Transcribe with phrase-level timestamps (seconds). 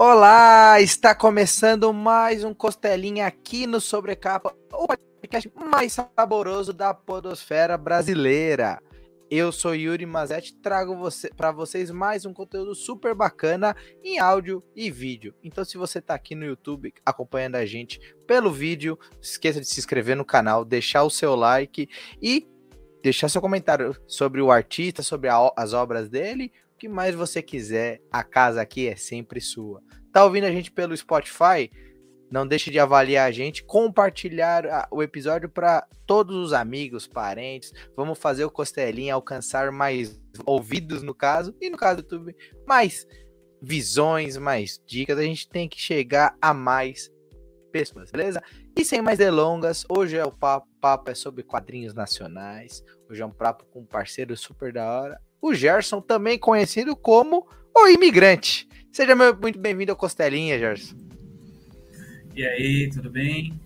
[0.00, 7.76] Olá, está começando mais um Costelinha aqui no Sobrecapa, o podcast mais saboroso da podosfera
[7.76, 8.80] brasileira.
[9.28, 13.74] Eu sou Yuri Mazetti, trago você, para vocês mais um conteúdo super bacana
[14.04, 15.34] em áudio e vídeo.
[15.42, 19.80] Então, se você está aqui no YouTube acompanhando a gente pelo vídeo, esqueça de se
[19.80, 21.88] inscrever no canal, deixar o seu like
[22.22, 22.46] e
[23.02, 27.42] deixar seu comentário sobre o artista, sobre a, as obras dele o que mais você
[27.42, 29.82] quiser, a casa aqui é sempre sua.
[30.12, 31.68] Tá ouvindo a gente pelo Spotify?
[32.30, 37.72] Não deixe de avaliar a gente, compartilhar o episódio para todos os amigos, parentes.
[37.96, 43.04] Vamos fazer o Costelinha alcançar mais ouvidos no caso, e no caso do YouTube, mais
[43.60, 45.18] visões, mais dicas.
[45.18, 47.10] A gente tem que chegar a mais
[47.72, 48.40] pessoas, beleza?
[48.76, 52.84] E sem mais delongas, hoje é o papo, papo é sobre quadrinhos nacionais.
[53.10, 57.46] Hoje é um papo com um parceiro super da hora o Gerson, também conhecido como
[57.74, 58.68] o imigrante.
[58.90, 60.96] Seja muito bem-vindo ao Costelinha, Gerson.
[62.34, 63.60] E aí, tudo bem?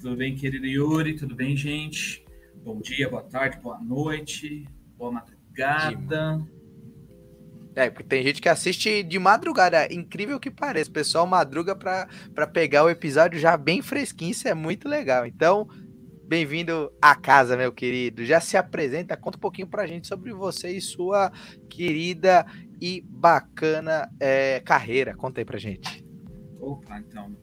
[0.00, 1.14] Tudo bem, querido Yuri?
[1.14, 2.24] Tudo bem, gente?
[2.64, 6.44] Bom dia, boa tarde, boa noite, boa madrugada.
[7.76, 10.88] É, porque tem gente que assiste de madrugada, incrível que pareça.
[10.90, 15.26] O pessoal madruga para pegar o episódio já bem fresquinho, isso é muito legal.
[15.26, 15.68] Então,
[16.26, 18.24] Bem-vindo à casa, meu querido.
[18.24, 21.30] Já se apresenta, conta um pouquinho pra gente sobre você e sua
[21.68, 22.46] querida
[22.80, 25.14] e bacana é, carreira.
[25.14, 26.02] Conta aí pra gente.
[26.58, 27.36] Opa, então.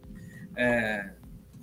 [0.55, 1.13] É,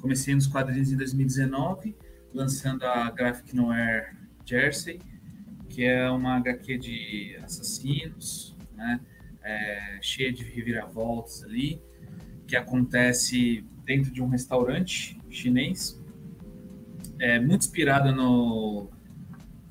[0.01, 1.97] comecei nos quadrinhos em 2019,
[2.33, 5.01] lançando a Graphic Noir Jersey,
[5.69, 9.01] que é uma HQ de assassinos, né?
[9.43, 11.83] É, cheia de reviravoltas ali,
[12.47, 15.99] que acontece dentro de um restaurante chinês
[17.19, 18.89] é, muito inspirado no,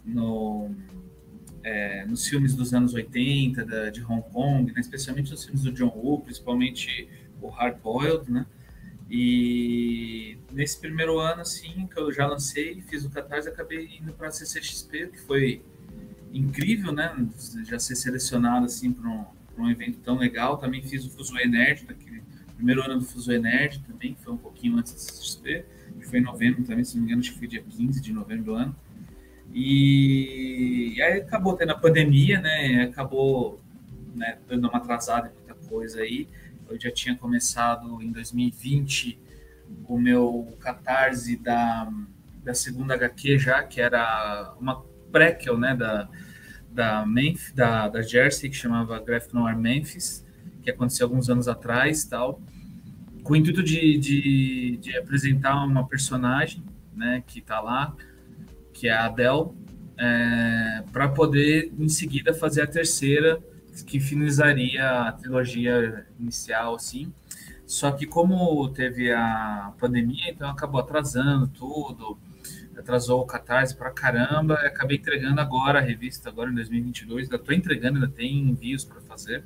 [0.06, 0.72] no
[1.64, 4.80] é, nos filmes dos anos 80, da, de Hong Kong, né?
[4.80, 7.10] especialmente nos filmes do John Woo, principalmente
[7.42, 8.46] o Hard Boiled, né?
[9.10, 14.28] E nesse primeiro ano, assim, que eu já lancei, fiz o Catarse, acabei indo para
[14.28, 15.62] a CCXP, que foi
[16.34, 17.16] incrível, né?
[17.66, 19.26] Já ser selecionado, assim, para um,
[19.58, 20.58] um evento tão legal.
[20.58, 22.22] Também fiz o Fuzue Nerd, daquele
[22.56, 26.24] primeiro ano do Fuzue Nerd também, foi um pouquinho antes da CCXP que foi em
[26.24, 28.76] novembro também, se não me engano, acho que foi dia 15 de novembro do ano.
[29.54, 32.84] E, e aí acabou tendo a pandemia, né?
[32.84, 33.60] Acabou
[34.16, 36.28] né, dando uma atrasada em muita coisa aí.
[36.70, 39.20] Eu já tinha começado em 2020
[39.88, 41.92] o meu catarse da,
[42.44, 46.10] da segunda HQ já, que era uma prequel, né, da,
[46.70, 50.26] da, Memphis, da, da Jersey, que chamava Graphic Noir Memphis,
[50.62, 52.42] que aconteceu alguns anos atrás tal
[53.28, 56.64] com o intuito de, de, de, apresentar uma personagem,
[56.96, 57.94] né, que está lá,
[58.72, 59.50] que é a Adele,
[59.98, 63.38] é, para poder em seguida fazer a terceira,
[63.86, 67.14] que finalizaria a trilogia inicial, assim.
[67.66, 72.18] Só que como teve a pandemia, então acabou atrasando tudo,
[72.78, 77.36] atrasou o Catarse para caramba, e acabei entregando agora a revista, agora em 2022, ainda
[77.36, 79.44] estou entregando, ainda tem envios para fazer.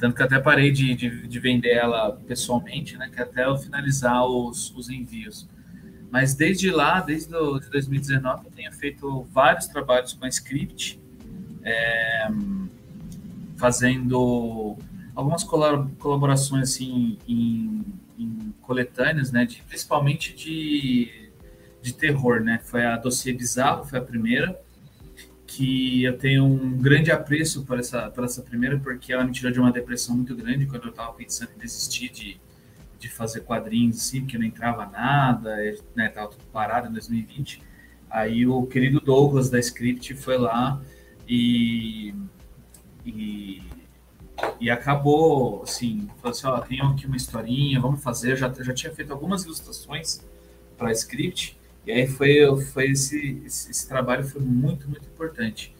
[0.00, 3.10] Tanto que até parei de, de, de, vender ela pessoalmente, né?
[3.14, 5.46] Que até eu finalizar os, os envios.
[6.10, 10.98] Mas desde lá, desde do, de 2019, eu tenho feito vários trabalhos com a script,
[11.62, 12.28] é,
[13.58, 14.78] fazendo
[15.14, 17.84] algumas colaborações assim, em,
[18.18, 19.44] em coletâneas, né?
[19.44, 21.30] De, principalmente de,
[21.82, 22.58] de terror, né?
[22.64, 24.58] Foi a Dossiê Bizarro, foi a primeira
[25.50, 29.50] que eu tenho um grande apreço por essa, por essa primeira, porque ela me tirou
[29.50, 32.40] de uma depressão muito grande quando eu estava pensando em desistir de,
[33.00, 35.56] de fazer quadrinhos, assim, porque não entrava nada,
[35.96, 37.60] né, tudo parado em 2020.
[38.08, 40.80] Aí o querido Douglas da Script foi lá
[41.28, 42.14] e,
[43.04, 43.60] e,
[44.60, 48.72] e acabou, assim, falou assim, ó, tem aqui uma historinha, vamos fazer, eu já, já
[48.72, 50.24] tinha feito algumas ilustrações
[50.78, 51.58] para Script,
[51.90, 55.74] e aí foi, foi esse, esse, esse, trabalho foi muito, muito importante.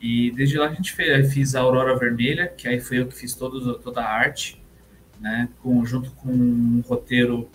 [0.00, 3.34] E desde lá a gente fez, a Aurora Vermelha, que aí foi eu que fiz
[3.34, 4.62] todo, toda a arte,
[5.20, 7.50] né, com, junto com um roteiro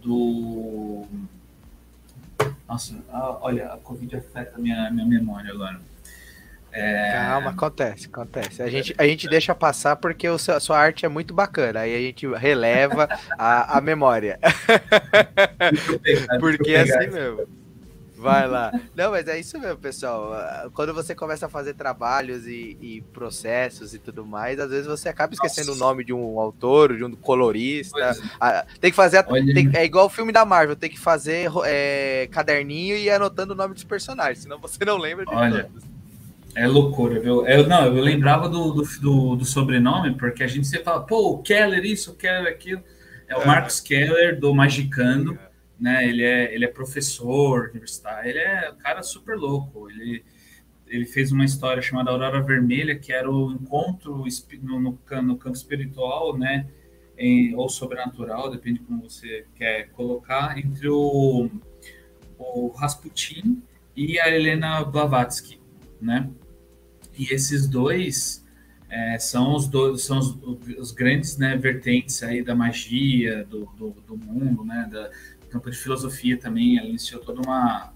[0.00, 1.04] do...
[2.68, 3.02] Nossa,
[3.40, 5.80] olha, a Covid afeta a minha, minha memória agora.
[6.74, 7.12] É...
[7.12, 8.60] Calma, acontece, acontece.
[8.60, 11.80] A gente, a gente deixa passar porque o seu, a sua arte é muito bacana.
[11.80, 14.40] Aí a gente releva a, a memória.
[16.40, 17.46] porque é assim mesmo.
[18.16, 18.72] Vai lá.
[18.96, 20.32] Não, mas é isso mesmo, pessoal.
[20.72, 25.08] Quando você começa a fazer trabalhos e, e processos e tudo mais, às vezes você
[25.08, 25.84] acaba esquecendo Nossa.
[25.84, 28.00] o nome de um autor, de um colorista.
[28.00, 28.14] É.
[28.40, 29.22] Ah, tem que fazer.
[29.24, 33.52] Tem, é igual o filme da Marvel, tem que fazer é, caderninho e ir anotando
[33.52, 35.70] o nome dos personagens, senão você não lembra de Olha.
[36.54, 37.46] É loucura, viu?
[37.46, 41.32] Eu, não, eu lembrava do, do, do, do sobrenome, porque a gente sempre fala, pô,
[41.32, 42.82] o Keller isso, o Keller aquilo.
[43.26, 43.46] É o é.
[43.46, 45.36] Marcos Keller, do Magicando,
[45.78, 46.08] né?
[46.08, 49.90] Ele é, ele é professor universitário, ele é um cara super louco.
[49.90, 50.24] Ele,
[50.86, 54.24] ele fez uma história chamada Aurora Vermelha, que era o encontro
[54.62, 56.66] no, no, no campo espiritual, né?
[57.18, 61.48] Em, ou sobrenatural, depende como você quer colocar, entre o,
[62.38, 63.62] o Rasputin
[63.96, 65.60] e a Helena Blavatsky,
[66.00, 66.28] né?
[67.16, 68.44] E esses dois
[68.88, 70.36] é, são os dois, são os,
[70.78, 74.88] os, grandes né, vertentes aí da magia do, do, do mundo, né?
[74.90, 75.10] Da,
[75.50, 76.78] campo de filosofia também.
[76.78, 77.92] Ela iniciou toda uma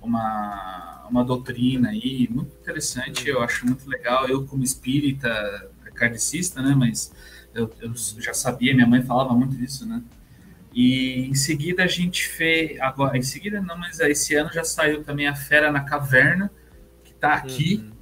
[0.00, 3.28] uma, uma doutrina aí muito interessante.
[3.28, 4.28] Eu acho muito legal.
[4.28, 6.74] Eu como espírita kardecista, né?
[6.76, 7.12] Mas
[7.54, 10.02] eu, eu já sabia, minha mãe falava muito disso, né?
[10.74, 12.80] E em seguida a gente fez.
[12.80, 16.50] Agora, em seguida não, mas esse ano já saiu também a Fera na Caverna,
[17.04, 17.76] que está aqui.
[17.76, 17.93] Uhum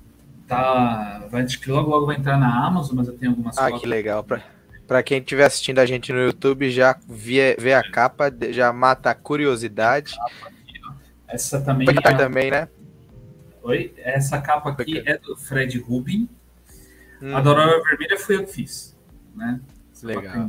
[0.46, 1.26] tá.
[1.30, 3.86] Vai, acho que logo logo vai entrar na Amazon, mas eu tenho algumas Ah, que
[3.86, 4.22] legal.
[4.22, 4.42] Pra,
[4.86, 9.10] pra quem estiver assistindo a gente no YouTube, já vê, vê a capa, já mata
[9.10, 10.14] a curiosidade.
[11.28, 12.14] Essa também é...
[12.14, 12.68] também, né?
[13.62, 13.94] Oi?
[13.96, 16.28] Essa capa aqui é do Fred Rubin.
[17.22, 17.34] Hum.
[17.34, 18.96] A Aurora Vermelha foi eu que fiz,
[19.34, 19.60] né?
[19.92, 20.48] Essa legal.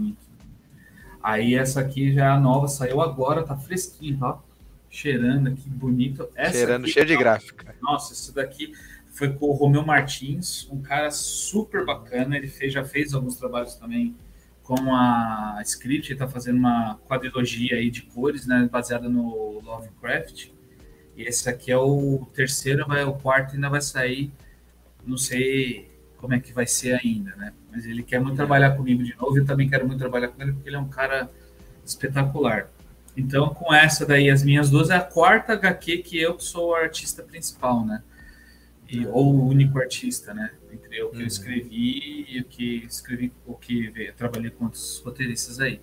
[1.22, 4.40] Aí essa aqui já é a nova, saiu agora, tá fresquinho, ó.
[4.90, 6.28] Cheirando aqui, bonito.
[6.36, 7.76] Essa Cheirando aqui, cheio de gráfica.
[7.82, 8.74] Nossa, isso daqui
[9.14, 12.36] foi com o Romeu Martins, um cara super bacana.
[12.36, 14.16] Ele fez, já fez alguns trabalhos também
[14.64, 20.48] com a Script, ele está fazendo uma quadrilogia aí de cores, né, baseada no Lovecraft.
[21.16, 24.32] E esse aqui é o terceiro, vai o quarto ainda vai sair.
[25.06, 27.54] Não sei como é que vai ser ainda, né?
[27.72, 29.38] Mas ele quer muito trabalhar comigo de novo.
[29.38, 31.30] Eu também quero muito trabalhar com ele porque ele é um cara
[31.86, 32.72] espetacular.
[33.16, 36.76] Então, com essa daí, as minhas duas é a quarta HQ que eu sou o
[36.76, 38.02] artista principal, né?
[38.94, 40.52] E, ou o único artista, né?
[40.72, 41.22] Entre o que uhum.
[41.22, 45.82] eu escrevi e o que escrevi, o que trabalhei com outros roteiristas aí.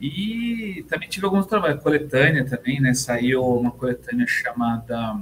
[0.00, 2.94] E também tive alguns trabalhos, coletânea também, né?
[2.94, 5.20] Saiu uma coletânea chamada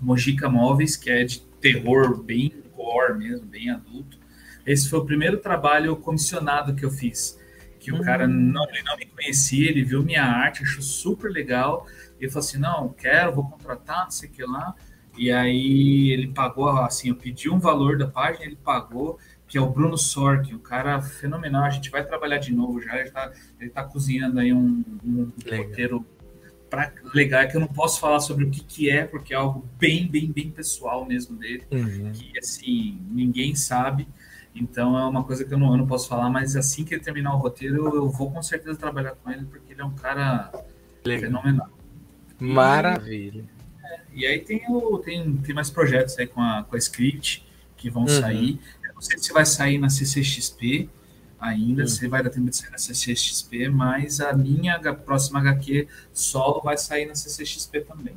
[0.00, 4.18] Mojica Móveis, que é de terror bem gore mesmo, bem adulto.
[4.64, 7.40] Esse foi o primeiro trabalho comissionado que eu fiz.
[7.80, 8.32] Que o cara uhum.
[8.32, 11.86] não, ele não me conhecia, ele viu minha arte, achou super legal.
[12.20, 14.74] E falou assim: não, quero, vou contratar, não sei o que lá.
[15.16, 19.60] E aí ele pagou, assim, eu pedi um valor da página, ele pagou, que é
[19.60, 21.64] o Bruno Sork, um cara fenomenal.
[21.64, 23.32] A gente vai trabalhar de novo já, ele está
[23.72, 26.04] tá cozinhando aí um, um roteiro
[26.68, 29.36] pra, legal, é que eu não posso falar sobre o que, que é, porque é
[29.36, 32.10] algo bem, bem, bem pessoal mesmo dele, uhum.
[32.12, 34.08] que assim, ninguém sabe.
[34.54, 37.02] Então é uma coisa que eu não, eu não posso falar, mas assim que ele
[37.02, 40.52] terminar o roteiro, eu vou com certeza trabalhar com ele, porque ele é um cara
[41.04, 41.22] legal.
[41.22, 41.70] fenomenal.
[42.38, 43.44] Maravilha.
[44.14, 47.44] E aí tem, o, tem, tem mais projetos aí com a, com a Script
[47.76, 48.08] que vão uhum.
[48.08, 48.60] sair.
[48.82, 50.88] Eu não sei se vai sair na CCXP
[51.40, 51.88] ainda, uhum.
[51.88, 56.76] se vai dar tempo de sair na CCXP, mas a minha próxima HQ solo vai
[56.78, 58.14] sair na CCXP também.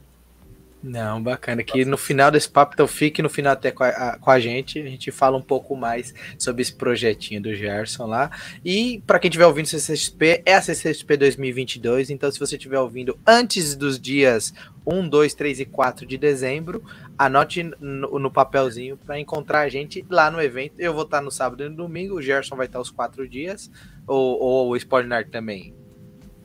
[0.87, 1.61] Não, bacana.
[1.63, 4.79] Que no final desse papo, então fique no final até com a, com a gente.
[4.79, 8.31] A gente fala um pouco mais sobre esse projetinho do Gerson lá.
[8.63, 12.09] E para quem estiver ouvindo CCXP, é a CCXP 2022.
[12.09, 14.53] Então, se você estiver ouvindo antes dos dias
[14.85, 16.81] 1, 2, 3 e 4 de dezembro,
[17.17, 20.79] anote no, no papelzinho para encontrar a gente lá no evento.
[20.79, 22.15] Eu vou estar no sábado e no domingo.
[22.15, 23.69] O Gerson vai estar os quatro dias.
[24.07, 25.75] Ou, ou o Spoiler também.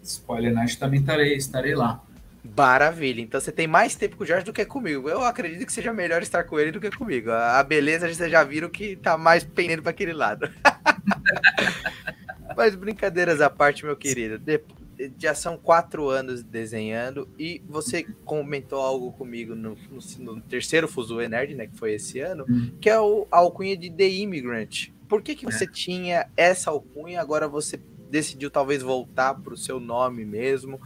[0.03, 2.03] Spoiler Night também estarei, estarei lá.
[2.45, 3.21] Maravilha.
[3.21, 5.09] Então você tem mais tempo com o Jorge do que comigo.
[5.09, 7.31] Eu acredito que seja melhor estar com ele do que comigo.
[7.31, 10.51] A beleza vocês já viram que tá mais pendendo para aquele lado.
[12.57, 14.41] Mas brincadeiras à parte, meu querido.
[15.19, 21.29] Já são quatro anos desenhando e você comentou algo comigo no, no, no terceiro Fuzue
[21.29, 22.73] Nerd, né, que foi esse ano, hum.
[22.81, 24.91] que é o, a alcunha de The Immigrant.
[25.09, 25.67] Por que, que você é.
[25.67, 27.81] tinha essa alcunha agora você
[28.11, 30.81] decidiu talvez voltar para o seu nome mesmo?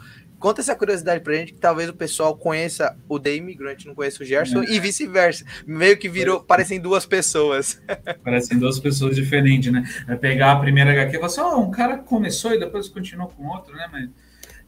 [0.46, 4.22] Conta essa curiosidade pra gente, que talvez o pessoal conheça o The Immigrant, não conheça
[4.22, 4.74] o Gerson, é.
[4.74, 5.44] e vice-versa.
[5.66, 7.82] Meio que virou, parecem duas pessoas.
[8.22, 9.82] Parecem duas pessoas diferentes, né?
[10.06, 13.28] Vai pegar a primeira HQ e falar assim, oh, um cara começou e depois continuou
[13.30, 13.88] com outro, né?
[13.90, 14.08] Mas,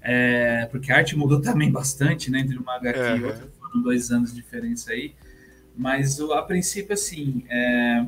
[0.02, 2.40] é, porque a arte mudou também bastante, né?
[2.40, 3.16] Entre uma HQ é.
[3.16, 5.14] e outra, foram dois anos de diferença aí.
[5.76, 8.04] Mas a princípio, assim, é,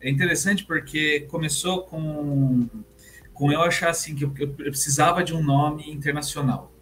[0.00, 2.68] é interessante porque começou com
[3.38, 6.72] com eu achar assim que eu, eu precisava de um nome internacional,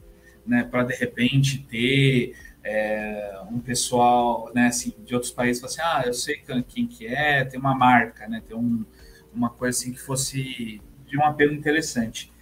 [0.47, 2.35] né, para de repente ter
[2.65, 7.45] é, um pessoal, né, assim, de outros países, assim, ah, eu sei quem que é,
[7.45, 8.87] tem uma marca, né, tem um,
[9.35, 12.33] uma coisa assim que fosse de um apelo interessante.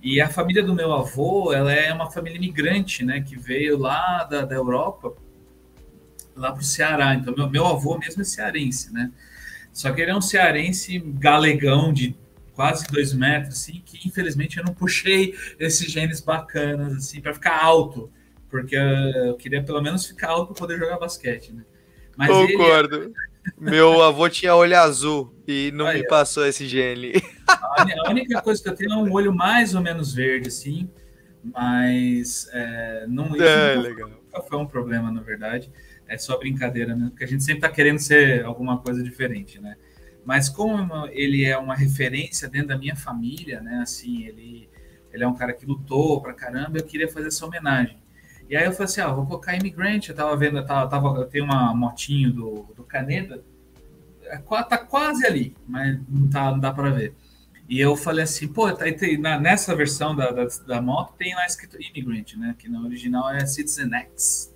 [0.00, 4.22] E a família do meu avô, ela é uma família imigrante, né, que veio lá
[4.22, 5.12] da, da Europa
[6.36, 7.14] lá para o Ceará.
[7.14, 9.10] Então, meu, meu avô mesmo é cearense, né?
[9.72, 12.16] Só que ele é um cearense galegão de
[12.54, 17.62] quase dois metros, assim, que infelizmente eu não puxei esses genes bacanas, assim, para ficar
[17.62, 18.10] alto,
[18.48, 21.64] porque eu queria pelo menos ficar alto para poder jogar basquete, né?
[22.16, 23.02] Mas Concordo.
[23.02, 23.12] Ele...
[23.58, 27.12] Meu avô tinha olho azul e não me passou esse gene.
[27.46, 30.88] A única coisa que eu tenho é um olho mais ou menos verde, assim,
[31.42, 34.08] mas é, não, é, legal.
[34.08, 35.70] nunca foi um problema, na verdade.
[36.06, 37.08] É só brincadeira, né?
[37.10, 39.76] Porque a gente sempre tá querendo ser alguma coisa diferente, né?
[40.24, 43.80] Mas como ele é uma referência dentro da minha família, né?
[43.82, 44.68] Assim, ele,
[45.12, 48.02] ele é um cara que lutou pra caramba, eu queria fazer essa homenagem.
[48.48, 51.08] E aí eu falei assim, ah, vou colocar Immigrant, eu tava vendo, eu, tava, tava,
[51.18, 53.42] eu tenho uma motinho do, do Caneda,
[54.26, 57.14] é, tá quase ali, mas não, tá, não dá para ver.
[57.68, 61.34] E eu falei assim, pô, tá, tem, na, nessa versão da, da, da, moto tem
[61.34, 62.54] lá escrito Immigrant, né?
[62.58, 64.54] Que no original é Citizen X.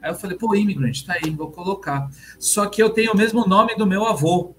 [0.00, 2.08] Aí eu falei, pô, Immigrant, tá aí, vou colocar.
[2.38, 4.54] Só que eu tenho o mesmo nome do meu avô.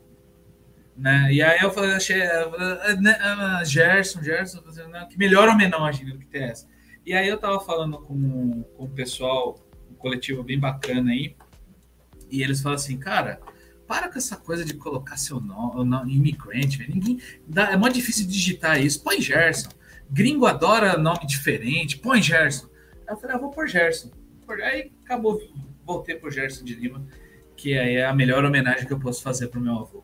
[0.95, 1.33] Né?
[1.33, 4.61] E aí eu falei, achei, uh, Gerson, Gerson,
[5.09, 6.67] que melhor homenagem do que essa.
[7.05, 9.57] E aí eu tava falando com, com o pessoal,
[9.89, 11.35] um coletivo bem bacana aí,
[12.29, 13.39] e eles falam assim, cara,
[13.87, 18.81] para com essa coisa de colocar seu nome imigrante, ninguém dá, é muito difícil digitar
[18.81, 19.03] isso.
[19.03, 19.69] Põe Gerson.
[20.09, 22.67] Gringo adora nome diferente, põe Gerson.
[23.07, 24.09] Aí eu falei, ah, vou pôr Gerson.
[24.63, 25.41] Aí acabou,
[25.85, 27.05] voltei pro Gerson de Lima,
[27.55, 30.00] que aí é a melhor homenagem que eu posso fazer pro meu avô.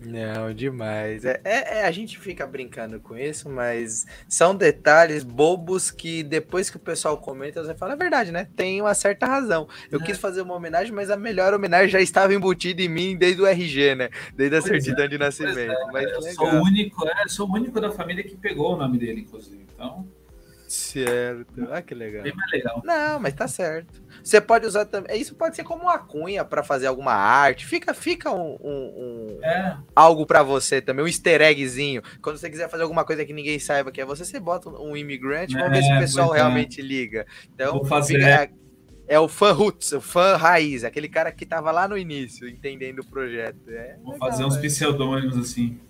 [0.00, 1.24] Não, demais.
[1.24, 6.70] É, é, é, a gente fica brincando com isso, mas são detalhes bobos que depois
[6.70, 8.48] que o pessoal comenta, você fala, é verdade, né?
[8.54, 9.68] Tem uma certa razão.
[9.90, 10.04] Eu é.
[10.04, 13.46] quis fazer uma homenagem, mas a melhor homenagem já estava embutida em mim desde o
[13.46, 14.10] RG, né?
[14.34, 15.72] Desde a pois é, certidão de nascimento.
[15.72, 18.98] É, mas eu sou o único, sou o único da família que pegou o nome
[18.98, 19.66] dele, inclusive.
[19.74, 20.06] Então.
[20.68, 21.66] Certo.
[21.72, 22.22] Ah, que legal.
[22.22, 22.82] Bem mais legal.
[22.84, 24.02] Não, mas tá certo.
[24.22, 25.18] Você pode usar também.
[25.18, 27.64] Isso pode ser como uma cunha para fazer alguma arte.
[27.64, 29.78] Fica, fica um, um, um é.
[29.96, 32.02] algo para você também, um easter eggzinho.
[32.20, 34.94] Quando você quiser fazer alguma coisa que ninguém saiba que é você, você bota um
[34.94, 36.38] imigrante, vamos é, ver se o é, pessoal é.
[36.38, 37.26] realmente liga.
[37.54, 38.18] Então, Vou fazer.
[38.18, 38.50] Fica, é,
[39.08, 42.98] é, o fã roots, o fã raiz, aquele cara que tava lá no início, entendendo
[42.98, 43.70] o projeto.
[43.70, 45.80] É Vou legal, fazer uns pseudônimos assim.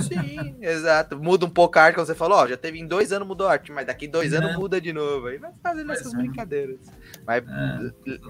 [0.00, 1.18] Sim, exato.
[1.18, 3.46] Muda um pouco a arte, como você falou, ó, já teve em dois anos mudou
[3.46, 5.26] a arte, mas daqui dois anos muda de novo.
[5.26, 6.16] Aí vai fazendo mas essas é.
[6.16, 6.78] brincadeiras.
[7.26, 8.20] Mas é,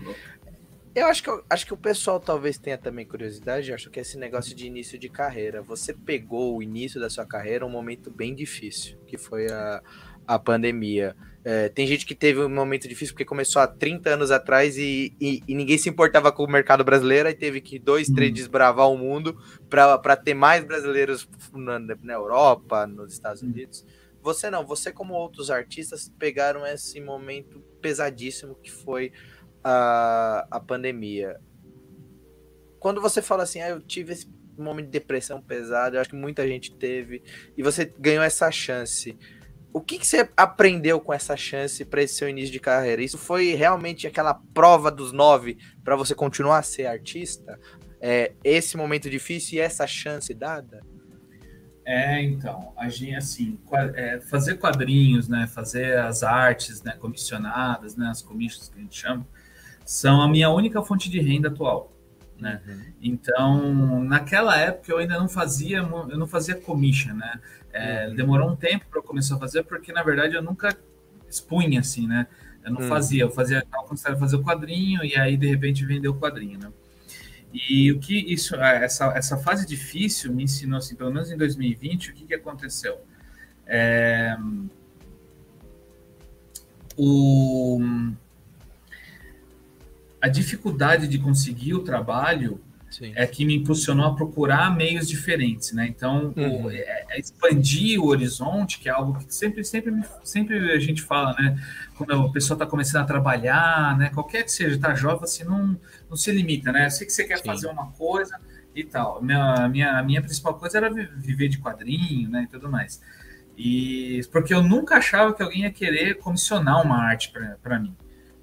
[0.94, 4.18] eu acho que, eu acho que o pessoal talvez tenha também curiosidade, acho que esse
[4.18, 5.62] negócio de início de carreira.
[5.62, 9.82] Você pegou o início da sua carreira um momento bem difícil, que foi a,
[10.26, 11.16] a pandemia.
[11.44, 15.16] É, tem gente que teve um momento difícil porque começou há 30 anos atrás e,
[15.20, 18.34] e, e ninguém se importava com o mercado brasileiro e teve que dois, três hum.
[18.34, 19.36] desbravar o mundo
[19.68, 23.46] para ter mais brasileiros na, na, Europa, nos Estados hum.
[23.46, 23.84] Unidos.
[24.22, 29.12] Você não, você como outros artistas pegaram esse momento pesadíssimo que foi
[29.64, 31.40] a, a pandemia.
[32.78, 36.16] Quando você fala assim, ah, eu tive esse momento de depressão pesado, eu acho que
[36.16, 37.22] muita gente teve,
[37.56, 39.18] e você ganhou essa chance
[39.72, 43.02] o que, que, você aprendeu com essa chance para esse seu início de carreira?
[43.02, 47.58] Isso foi realmente aquela prova dos nove para você continuar a ser artista?
[48.00, 50.80] É, esse momento difícil e essa chance dada?
[51.84, 53.58] É, então, a gente, assim,
[53.94, 59.00] é, fazer quadrinhos, né, fazer as artes, né, comissionadas, né, as commissions que a gente
[59.00, 59.26] chama,
[59.84, 61.92] são a minha única fonte de renda atual
[62.42, 62.60] né?
[62.66, 62.82] Uhum.
[63.00, 67.40] Então, naquela época eu ainda não fazia, eu não fazia commission, né?
[67.72, 68.14] É, uhum.
[68.14, 70.76] Demorou um tempo para eu começar a fazer, porque na verdade eu nunca
[71.28, 72.26] expunha assim, né?
[72.64, 72.88] Eu não uhum.
[72.88, 76.70] fazia, eu fazia você fazer o quadrinho e aí de repente vender o quadrinho, né?
[77.52, 82.10] E o que isso, essa, essa fase difícil me ensinou, assim, pelo menos em 2020,
[82.10, 82.98] o que, que aconteceu?
[83.66, 84.36] É,
[86.96, 87.78] o,
[90.20, 92.60] a dificuldade de conseguir o trabalho
[92.92, 93.12] Sim.
[93.16, 95.86] é que me impulsionou a procurar meios diferentes, né?
[95.88, 96.66] Então, uhum.
[96.66, 101.00] o, é, é expandir o horizonte, que é algo que sempre, sempre, sempre a gente
[101.00, 101.58] fala, né?
[101.96, 104.10] Quando a pessoa está começando a trabalhar, né?
[104.10, 106.86] Qualquer que seja, tá jovem, assim, não, não se limita, né?
[106.86, 107.46] Eu sei que você quer Sim.
[107.46, 108.38] fazer uma coisa
[108.76, 109.22] e tal.
[109.22, 112.42] Minha, minha, minha principal coisa era viver de quadrinho, né?
[112.42, 113.00] E tudo mais.
[113.56, 117.32] E porque eu nunca achava que alguém ia querer comissionar uma arte
[117.62, 117.96] para mim.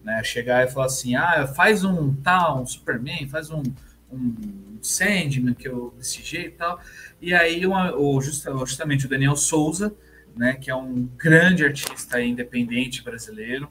[0.04, 0.24] Né?
[0.24, 3.62] Chegar e falar assim, ah, faz um tal, um Superman, faz um,
[4.12, 6.80] um Sandman que eu desse jeito e tal.
[7.22, 7.92] E aí uma,
[8.66, 9.96] justamente o Daniel Souza,
[10.36, 13.70] né, que é um grande artista independente brasileiro,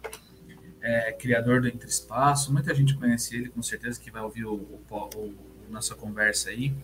[0.80, 4.54] é, criador do Entre Espaço, muita gente conhece ele, com certeza que vai ouvir o,
[4.54, 5.34] o, o
[5.70, 6.74] nossa conversa aí.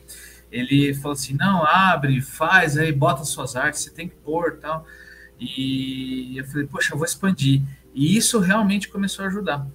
[0.51, 4.87] Ele falou assim: não, abre, faz aí, bota suas artes, você tem que pôr tal.
[5.39, 7.63] E eu falei, poxa, eu vou expandir.
[7.93, 9.67] E isso realmente começou a ajudar.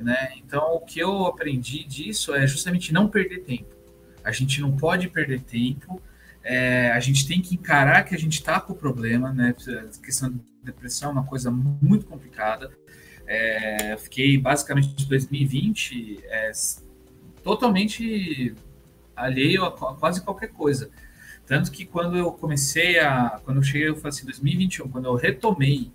[0.00, 0.32] Né?
[0.36, 3.76] Então, o que eu aprendi disso é justamente não perder tempo.
[4.24, 6.00] A gente não pode perder tempo,
[6.42, 9.54] é, a gente tem que encarar que a gente está com o problema, né?
[9.58, 12.70] A questão de depressão é uma coisa muito complicada.
[13.26, 16.50] É, fiquei basicamente de 2020 é,
[17.42, 18.54] totalmente
[19.14, 20.90] alheio a quase qualquer coisa.
[21.46, 23.40] Tanto que quando eu comecei a.
[23.44, 25.90] Quando eu cheguei, eu falei assim, 2021, quando eu retomei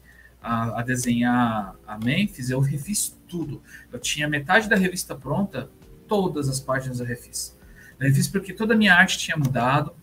[0.46, 3.64] a, a, desenhar a Memphis, eu refiz tudo.
[3.92, 5.72] Eu tinha metade da revista pronta,
[6.08, 7.58] todas as páginas eu refiz.
[8.00, 9.96] Eu refiz porque toda a minha arte tinha mudado,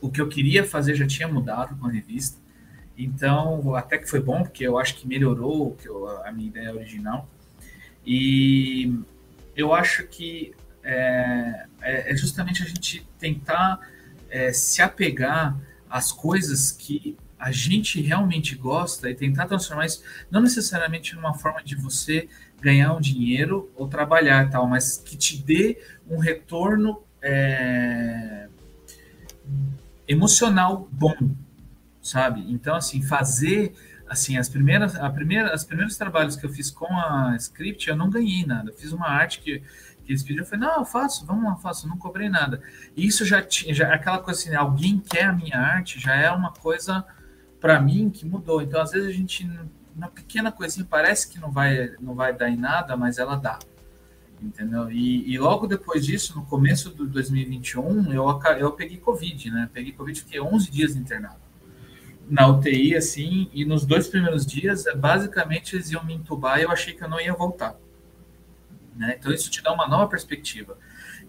[0.00, 2.36] o que eu queria fazer já tinha mudado com a revista.
[2.98, 5.76] Então, até que foi bom, porque eu acho que melhorou
[6.24, 7.28] a minha ideia original.
[8.04, 8.92] E
[9.54, 10.52] eu acho que
[10.82, 13.78] é, é, é justamente a gente tentar
[14.28, 15.56] é, se apegar
[15.88, 21.60] às coisas que a gente realmente gosta e tentar transformar isso, não necessariamente numa forma
[21.60, 22.28] de você
[22.60, 25.76] ganhar um dinheiro ou trabalhar tal, mas que te dê
[26.08, 28.46] um retorno é,
[30.06, 31.16] emocional bom,
[32.00, 32.44] sabe?
[32.48, 33.74] Então, assim, fazer
[34.08, 37.96] assim, as primeiras, a primeira, os primeiros trabalhos que eu fiz com a script, eu
[37.96, 38.70] não ganhei nada.
[38.70, 39.58] Eu fiz uma arte que,
[40.04, 42.62] que eles pediram, eu falei, não, eu faço, vamos lá, faço, não cobrei nada.
[42.96, 46.30] E isso já tinha, já aquela coisa assim, alguém quer a minha arte, já é
[46.30, 47.04] uma coisa
[47.62, 48.60] para mim que mudou.
[48.60, 49.48] Então, às vezes a gente,
[49.96, 53.58] uma pequena coisinha parece que não vai, não vai dar em nada, mas ela dá.
[54.42, 54.90] Entendeu?
[54.90, 59.70] E, e logo depois disso, no começo do 2021, eu, eu peguei Covid, né?
[59.72, 61.40] Peguei Covid, fiquei 11 dias internado
[62.28, 66.70] na UTI, assim, e nos dois primeiros dias, basicamente, eles iam me entubar e eu
[66.70, 67.76] achei que eu não ia voltar.
[68.96, 69.16] Né?
[69.18, 70.78] Então, isso te dá uma nova perspectiva.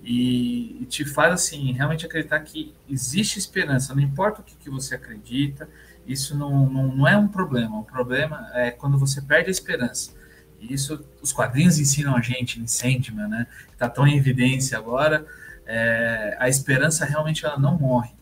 [0.04, 4.96] E, te faz, assim, realmente acreditar que existe esperança, não importa o que, que você
[4.96, 5.70] acredita,
[6.06, 7.80] isso não, não, não é um problema.
[7.80, 10.12] O problema é quando você perde a esperança.
[10.60, 13.48] E isso os quadrinhos ensinam a gente em Sandman, né?
[13.72, 15.26] Está tão em evidência agora.
[15.66, 18.14] É, a esperança realmente ela não morre.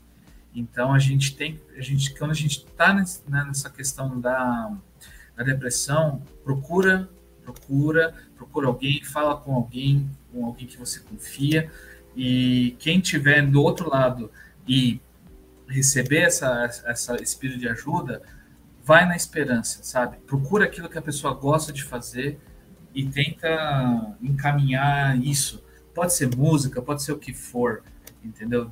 [0.54, 4.72] Então a gente tem, a gente, quando a gente está né, nessa questão da,
[5.36, 7.08] da depressão, procura,
[7.42, 11.70] procura, procura alguém, fala com alguém, com alguém que você confia,
[12.14, 14.30] e quem tiver do outro lado
[14.68, 15.00] e
[15.72, 18.22] receber essa, essa espírito de ajuda,
[18.84, 20.18] vai na esperança, sabe?
[20.26, 22.40] Procura aquilo que a pessoa gosta de fazer
[22.94, 25.64] e tenta encaminhar isso.
[25.94, 27.82] Pode ser música, pode ser o que for,
[28.24, 28.70] entendeu?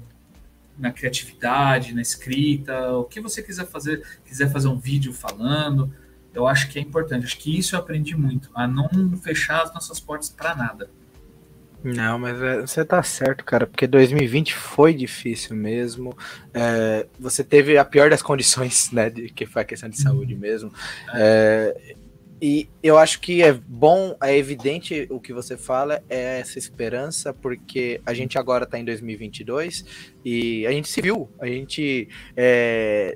[0.81, 5.93] na criatividade, na escrita, o que você quiser fazer, quiser fazer um vídeo falando,
[6.33, 7.27] eu acho que é importante.
[7.27, 10.91] Acho que isso eu aprendi muito, a não fechar as nossas portas para nada.
[11.83, 16.17] Não, mas é, você tá certo, cara, porque 2020 foi difícil mesmo.
[16.53, 20.35] É, você teve a pior das condições, né, de, que foi a questão de saúde
[20.35, 20.73] mesmo.
[21.15, 21.95] É,
[22.43, 27.35] e eu acho que é bom, é evidente o que você fala, é essa esperança,
[27.35, 29.85] porque a gente agora está em 2022
[30.25, 33.15] e a gente se viu, a gente é,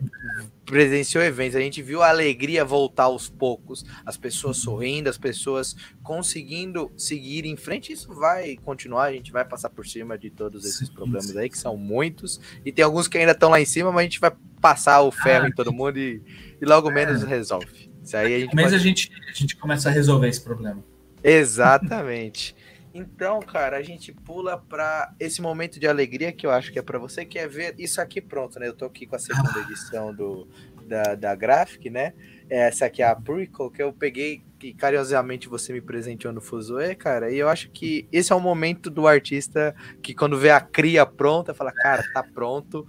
[0.67, 5.75] presenciou eventos, a gente viu a alegria voltar aos poucos, as pessoas sorrindo, as pessoas
[6.03, 7.95] conseguindo seguir em frente.
[7.95, 11.59] Isso vai continuar, a gente vai passar por cima de todos esses problemas aí, que
[11.59, 14.33] são muitos, e tem alguns que ainda estão lá em cima, mas a gente vai
[14.61, 16.23] passar o ferro ah, em todo mundo e,
[16.61, 17.27] e logo menos é.
[17.27, 17.94] resolve.
[18.05, 18.77] Isso aí a gente Mas pode...
[18.77, 20.85] a, gente, a gente começa a resolver esse problema.
[21.23, 22.55] Exatamente.
[22.93, 26.83] Então, cara, a gente pula para esse momento de alegria que eu acho que é
[26.83, 28.69] para você, que é ver isso aqui pronto, né?
[28.69, 30.47] Eu tô aqui com a segunda edição do,
[30.87, 32.13] da, da Graphic, né?
[32.49, 36.95] Essa aqui é a Prequel, que eu peguei que carinhosamente você me presenteou no Fuzue,
[36.95, 37.33] cara.
[37.33, 41.05] E eu acho que esse é o momento do artista que quando vê a cria
[41.05, 42.87] pronta, fala, cara, tá pronto,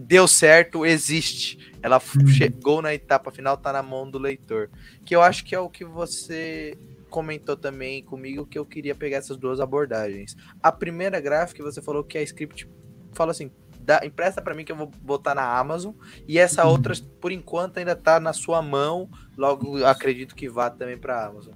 [0.00, 1.72] deu certo, existe.
[1.82, 2.26] Ela uhum.
[2.26, 4.70] chegou na etapa final, tá na mão do leitor.
[5.04, 6.76] Que eu acho que é o que você
[7.10, 10.36] comentou também comigo que eu queria pegar essas duas abordagens.
[10.62, 12.68] A primeira gráfica você falou que a script
[13.12, 15.92] fala assim, dá, empresta para mim que eu vou botar na Amazon
[16.26, 16.70] e essa uhum.
[16.70, 21.54] outra por enquanto ainda tá na sua mão, logo acredito que vá também para Amazon.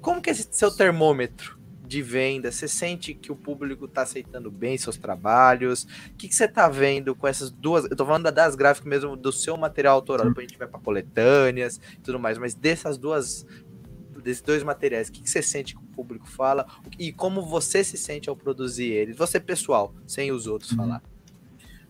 [0.00, 1.61] Como que é esse seu termômetro
[1.92, 2.50] de venda?
[2.50, 5.84] Você sente que o público está aceitando bem seus trabalhos?
[5.84, 7.84] O que, que você está vendo com essas duas?
[7.84, 10.80] Eu tô falando das gráficas mesmo do seu material autoral, depois a gente vai para
[10.80, 13.46] coletâneas e tudo mais, mas dessas duas
[14.22, 16.64] desses dois materiais, o que, que você sente que o público fala
[16.96, 19.16] e como você se sente ao produzir eles?
[19.16, 20.76] Você pessoal, sem os outros uhum.
[20.76, 21.02] falar.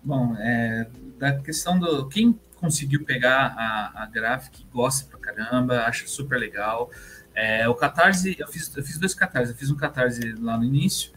[0.03, 0.89] Bom, é,
[1.19, 6.91] da questão do quem conseguiu pegar a, a gráfica gosta pra caramba, acha super legal.
[7.35, 9.53] É, o Catarse, eu fiz, eu fiz dois Catarse.
[9.53, 11.13] Eu fiz um Catarse lá no início.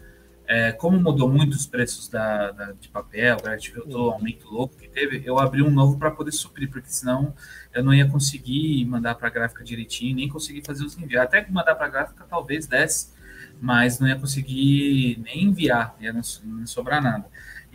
[0.48, 4.86] É, como mudou muito os preços da, da de papel, viu o aumento louco que
[4.86, 7.34] teve, eu abri um novo para poder suprir, porque senão
[7.74, 11.20] eu não ia conseguir mandar para a gráfica direitinho, nem conseguir fazer os envios.
[11.20, 13.12] Até que mandar para a gráfica talvez desse,
[13.60, 17.26] mas não ia conseguir nem enviar, ia não, não sobrar nada.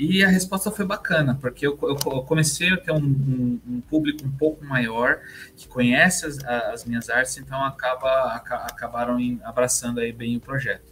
[0.03, 4.25] E a resposta foi bacana, porque eu, eu comecei a ter um, um, um, público
[4.25, 5.19] um pouco maior
[5.55, 10.91] que conhece as, as minhas artes, então acaba, acabaram abraçando aí bem o projeto.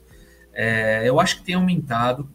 [0.54, 2.30] É, eu acho que tem aumentado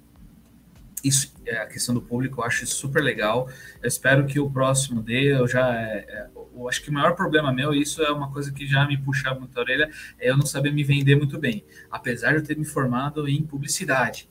[1.04, 3.48] isso, é, a questão do público, eu acho super legal.
[3.80, 5.32] Eu espero que o próximo dê.
[5.32, 8.52] Eu já, é, é, eu acho que o maior problema meu, isso é uma coisa
[8.52, 11.64] que já me puxa muito a orelha, é eu não saber me vender muito bem.
[11.88, 14.28] Apesar de eu ter me formado em publicidade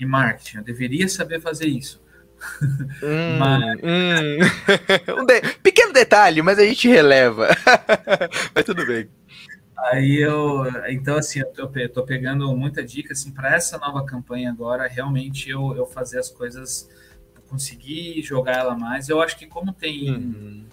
[0.00, 2.00] e marketing, eu deveria saber fazer isso.
[3.02, 3.78] Hum, mas...
[3.82, 4.38] hum.
[5.20, 5.40] um de...
[5.62, 7.48] Pequeno detalhe, mas a gente releva.
[8.54, 9.08] mas tudo bem.
[9.76, 14.50] Aí eu, então assim, eu tô, tô pegando muita dica assim para essa nova campanha
[14.50, 16.88] agora, realmente eu, eu fazer as coisas,
[17.48, 19.08] conseguir jogar ela mais.
[19.08, 20.64] Eu acho que como tem uhum.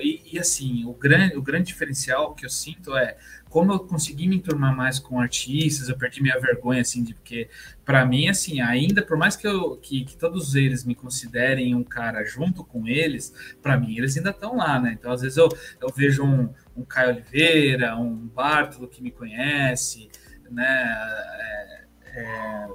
[0.00, 3.16] E, e, assim, o grande, o grande diferencial que eu sinto é
[3.48, 7.48] como eu consegui me enturmar mais com artistas, eu perdi minha vergonha, assim, de, porque
[7.84, 11.82] para mim, assim, ainda, por mais que, eu, que, que, todos eles me considerem um
[11.82, 14.96] cara junto com eles, para mim eles ainda estão lá, né?
[14.98, 15.48] Então, às vezes eu,
[15.80, 20.10] eu vejo um, um Caio Oliveira, um Bartolo que me conhece,
[20.50, 20.66] né?
[21.34, 22.68] É, é,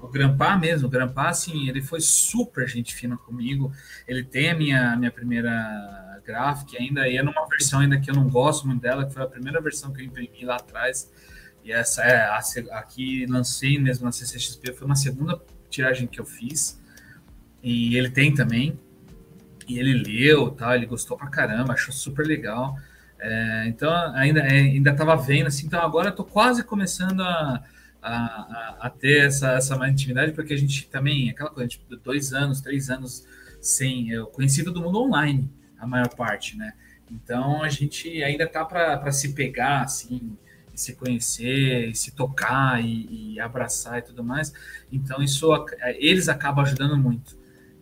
[0.00, 3.72] o Grampá mesmo, o Grampá, assim, ele foi super gente fina comigo,
[4.06, 8.14] ele tem a minha, minha primeira Graphic ainda, e é numa versão ainda que eu
[8.14, 11.10] não gosto muito dela, que foi a primeira versão que eu imprimi lá atrás.
[11.64, 12.38] E essa é a,
[12.78, 16.78] aqui lancei mesmo na CCXP, foi uma segunda tiragem que eu fiz.
[17.62, 18.78] E ele tem também.
[19.66, 22.76] E ele leu, tal, ele gostou pra caramba, achou super legal.
[23.18, 27.64] É, então ainda é, ainda estava vendo assim, então agora eu tô quase começando a,
[28.00, 32.32] a, a, ter essa, essa mais intimidade, porque a gente também, aquela coisa, tipo, dois
[32.32, 33.26] anos, três anos
[33.60, 36.72] sem, eu conheci todo mundo online a maior parte, né?
[37.10, 40.36] Então a gente ainda tá para se pegar, assim,
[40.74, 44.52] se conhecer, se tocar, e, e, abraçar e tudo mais.
[44.92, 45.48] Então isso
[45.96, 47.36] eles acabam ajudando muito.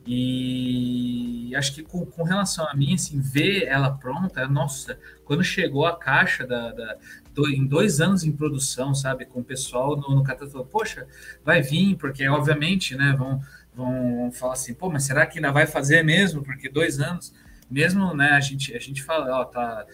[0.07, 5.85] E acho que com, com relação a mim, assim, ver ela pronta, nossa, quando chegou
[5.85, 6.97] a caixa da, da
[7.35, 11.07] do, em dois anos em produção, sabe, com o pessoal no, no poxa,
[11.45, 13.41] vai vir, porque obviamente, né, vão,
[13.75, 16.43] vão falar assim, pô, mas será que ainda vai fazer mesmo?
[16.43, 17.35] Porque dois anos
[17.71, 19.87] mesmo, né, a gente, a gente fala, ó, tá,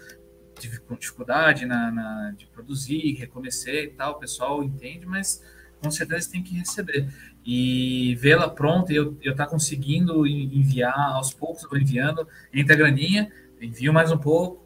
[0.87, 5.43] com dificuldade na, na, de produzir, recomecei e tal, o pessoal entende, mas
[5.83, 7.09] com certeza tem que receber.
[7.45, 13.33] E vê-la pronta eu, eu tá conseguindo enviar aos poucos, vou enviando, entra a graninha,
[13.61, 14.65] envio mais um pouco.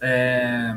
[0.00, 0.74] É,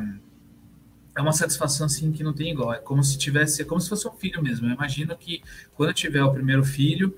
[1.16, 2.72] é uma satisfação assim que não tem igual.
[2.72, 4.68] É como se tivesse, é como se fosse um filho mesmo.
[4.68, 5.42] Eu imagino que
[5.74, 7.16] quando eu tiver o primeiro filho,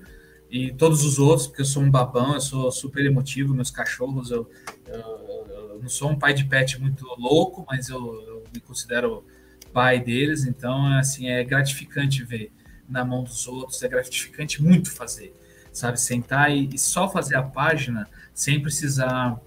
[0.49, 4.31] e todos os outros, porque eu sou um babão, eu sou super emotivo, meus cachorros,
[4.31, 4.49] eu,
[4.87, 9.25] eu, eu não sou um pai de pet muito louco, mas eu, eu, me considero
[9.73, 12.51] pai deles, então assim é gratificante ver
[12.87, 15.35] na mão dos outros, é gratificante muito fazer,
[15.73, 19.39] sabe, sentar e, e só fazer a página sem precisar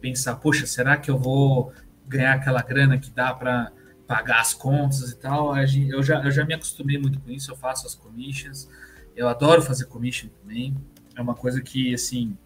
[0.00, 1.72] pensar, poxa, será que eu vou
[2.06, 3.70] ganhar aquela grana que dá para
[4.06, 5.56] pagar as contas e tal?
[5.56, 8.68] Eu já, eu já me acostumei muito com isso, eu faço as commissions,
[9.16, 10.76] eu adoro fazer commission também.
[11.14, 12.36] É uma coisa que, assim,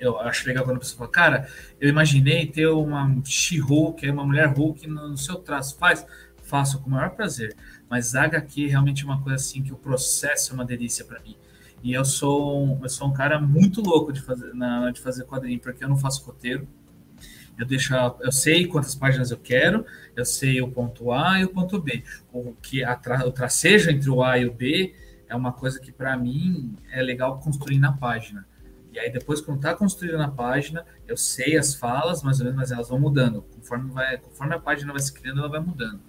[0.00, 4.46] eu acho legal quando a pessoa fala, cara, eu imaginei ter uma She-Hulk, uma mulher
[4.48, 5.76] Hulk no, seu traço.
[5.76, 6.06] Faz?
[6.42, 7.54] Faço com o maior prazer.
[7.88, 11.36] Mas HQ é realmente uma coisa assim que o processo é uma delícia para mim.
[11.82, 15.24] E eu sou, um, eu sou um cara muito louco de fazer, na de fazer
[15.24, 16.66] quadrinho, porque eu não faço roteiro.
[17.58, 19.84] Eu deixo, eu sei quantas páginas eu quero,
[20.16, 22.02] eu sei o ponto A e o ponto B.
[22.32, 24.94] O que a, o tracejo entre o A e o B
[25.30, 28.44] é uma coisa que para mim é legal construir na página.
[28.92, 32.58] E aí depois quando está construído na página, eu sei as falas, mais ou menos,
[32.60, 33.42] mas elas vão mudando.
[33.42, 36.00] Conforme, vai, conforme a página vai se criando, ela vai mudando.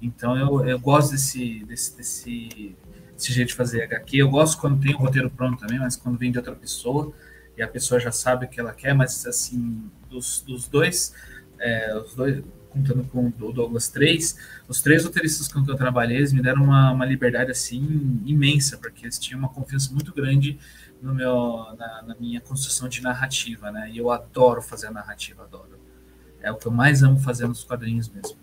[0.00, 2.76] Então eu, eu gosto desse, desse, desse,
[3.14, 4.18] desse jeito de fazer HQ.
[4.18, 7.14] Eu gosto quando tem o roteiro pronto também, mas quando vem de outra pessoa
[7.56, 11.14] e a pessoa já sabe o que ela quer, mas assim, dos, dos dois,
[11.58, 12.44] é, os dois,
[12.76, 14.36] contando com o Douglas 3,
[14.68, 18.76] os três roteiristas com que eu trabalhei, eles me deram uma, uma liberdade assim imensa,
[18.76, 20.58] porque eles tinham uma confiança muito grande
[21.00, 23.90] no meu, na, na, minha construção de narrativa, né?
[23.90, 25.78] E eu adoro fazer a narrativa, adoro.
[26.40, 28.36] É o que eu mais amo fazer nos quadrinhos mesmo.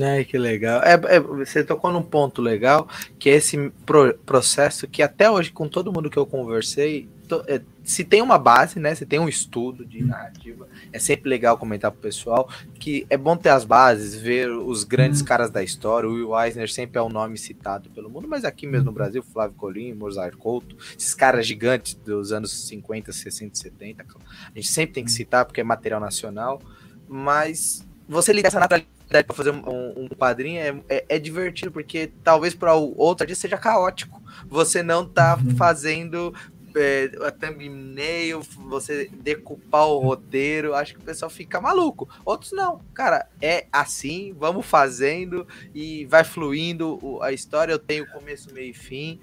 [0.00, 0.82] É, que legal.
[0.82, 5.52] É, é, você tocou num ponto legal, que é esse pro, processo que até hoje,
[5.52, 7.08] com todo mundo que eu conversei,
[7.46, 8.94] é, se tem uma base, né?
[8.94, 13.36] Se tem um estudo de narrativa, é sempre legal comentar pro pessoal que é bom
[13.36, 15.26] ter as bases, ver os grandes uhum.
[15.26, 16.08] caras da história.
[16.08, 18.94] O Will Eisner sempre é um nome citado pelo mundo, mas aqui mesmo no uhum.
[18.94, 24.68] Brasil, Flávio Colim, Mozart Couto, esses caras gigantes dos anos 50, 60, 70, a gente
[24.68, 26.60] sempre tem que citar porque é material nacional,
[27.08, 32.10] mas você lida essa naturalidade para fazer um, um quadrinho é, é, é, divertido, porque
[32.22, 34.22] talvez para o outro dia seja caótico.
[34.48, 35.56] Você não tá uhum.
[35.56, 36.34] fazendo
[36.74, 42.08] é, a thumbnail, você decupar o roteiro, acho que o pessoal fica maluco.
[42.24, 47.72] Outros não, cara, é assim, vamos fazendo e vai fluindo a história.
[47.72, 49.20] Eu tenho começo, meio e fim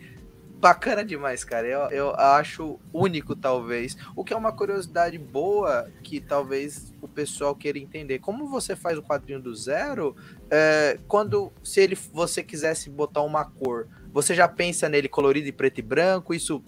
[0.62, 1.68] bacana demais, cara.
[1.68, 3.98] Eu, eu acho único, talvez.
[4.16, 8.20] O que é uma curiosidade boa que talvez o pessoal queira entender.
[8.20, 10.16] Como você faz o quadrinho do zero,
[10.52, 15.52] é, quando se ele você quisesse botar uma cor, você já pensa nele colorido e
[15.52, 16.34] preto e branco?
[16.34, 16.64] Isso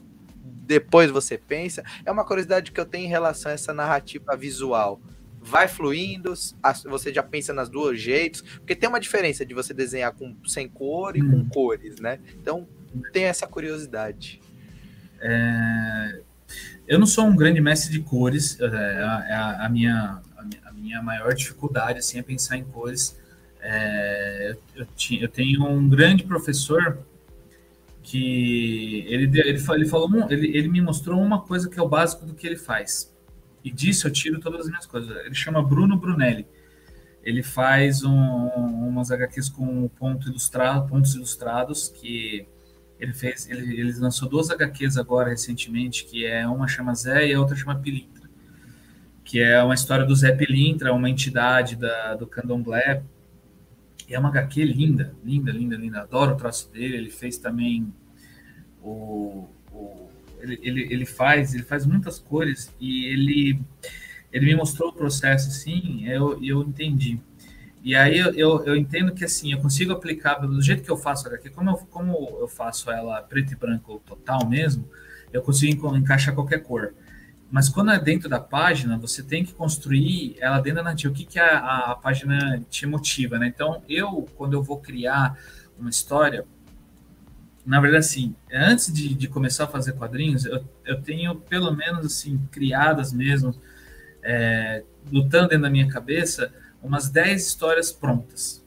[0.66, 1.84] depois você pensa?
[2.06, 5.00] É uma curiosidade que eu tenho em relação a essa narrativa visual
[5.46, 6.34] vai fluindo,
[6.86, 10.70] você já pensa nas duas jeitos, porque tem uma diferença de você desenhar com sem
[10.70, 11.32] cor e hum.
[11.32, 12.20] com cores, né?
[12.42, 12.66] Então,
[13.12, 14.40] tenho essa curiosidade.
[15.20, 16.22] É...
[16.88, 20.22] Eu não sou um grande mestre de cores, é, é a, a, minha,
[20.66, 23.18] a minha maior dificuldade assim, é pensar em cores.
[23.62, 24.86] É, eu,
[25.22, 27.00] eu, tenho um grande professor
[28.04, 32.26] que ele, ele, ele falou, ele, ele me mostrou uma coisa que é o básico
[32.26, 33.16] do que ele faz.
[33.64, 35.10] E disso eu tiro todas as minhas coisas.
[35.26, 36.46] Ele chama Bruno Brunelli.
[37.24, 42.46] Ele faz um, umas HQs com ponto ilustrado, pontos ilustrados que
[43.00, 47.34] ele fez, ele, ele lançou duas HQs agora recentemente, que é uma chama Zé e
[47.34, 48.30] a outra chama Pilintra,
[49.24, 53.04] que é uma história do Zé Pilintra, uma entidade da, do Candomblé.
[54.14, 56.02] É uma HQ linda, linda, linda, linda.
[56.02, 56.98] Adoro o traço dele.
[56.98, 57.94] Ele fez também
[58.82, 63.62] o, o ele, ele, ele faz, ele faz muitas cores e ele
[64.32, 67.20] ele me mostrou o processo assim, eu, eu entendi.
[67.84, 70.98] E aí eu, eu, eu, entendo que assim, eu consigo aplicar do jeito que eu
[70.98, 74.90] faço aqui, como eu, como eu faço ela preto e branco total mesmo,
[75.32, 76.96] eu consigo encaixar qualquer cor.
[77.54, 81.14] Mas quando é dentro da página, você tem que construir ela dentro da narrativa.
[81.14, 83.46] O que, que a, a, página te motiva, né?
[83.46, 85.38] Então, eu, quando eu vou criar
[85.78, 86.48] uma história,
[87.64, 92.08] na verdade, assim, antes de, de começar a fazer quadrinhos, eu, eu tenho pelo menos,
[92.08, 93.54] assim, criadas mesmo,
[94.24, 98.66] é, lutando dentro da minha cabeça, umas 10 histórias prontas.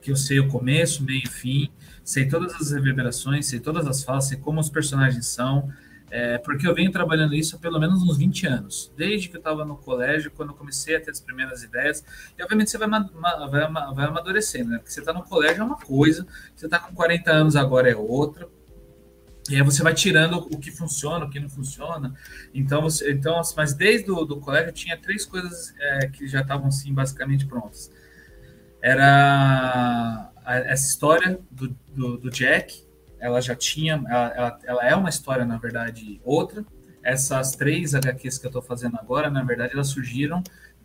[0.00, 1.72] Que eu sei o começo, meio e fim,
[2.04, 5.72] sei todas as reverberações, sei todas as falas, sei como os personagens são,
[6.16, 9.40] é, porque eu venho trabalhando isso há pelo menos uns 20 anos, desde que eu
[9.40, 12.04] estava no colégio, quando eu comecei a ter as primeiras ideias,
[12.38, 14.78] e obviamente você vai, vai, vai amadurecendo, né?
[14.78, 16.24] Porque você está no colégio é uma coisa,
[16.54, 18.48] você está com 40 anos agora é outra,
[19.50, 22.14] e aí você vai tirando o que funciona, o que não funciona.
[22.54, 26.68] Então, você, então mas desde o do colégio tinha três coisas é, que já estavam
[26.68, 27.90] assim basicamente prontas.
[28.80, 32.83] Era essa história do, do, do, Jack,
[33.24, 36.62] ela já tinha, ela, ela, ela, é uma história na verdade outra.
[37.02, 40.42] Essas três HQs que eu estou fazendo agora, na verdade, elas surgiram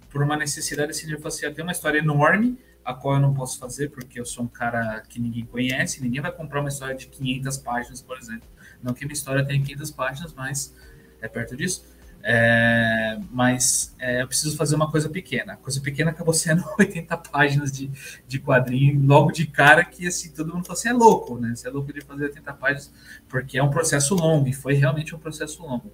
[0.10, 3.60] por uma necessidade assim, de você ter uma história enorme a qual eu não posso
[3.60, 7.08] fazer porque eu sou um cara que ninguém conhece, ninguém vai comprar uma história de
[7.08, 8.48] 500 páginas, por exemplo.
[8.82, 10.74] Não que minha história tenha 500 páginas, mas
[11.22, 11.86] é perto disso.
[12.22, 15.54] É, mas é, eu preciso fazer uma coisa pequena.
[15.54, 17.90] A coisa pequena acabou sendo 80 páginas de,
[18.28, 21.56] de quadrinho, logo de cara, que assim, todo mundo falou assim: é louco, né?
[21.56, 22.94] Você é louco de fazer 80 páginas,
[23.28, 25.92] porque é um processo longo, e foi realmente um processo longo.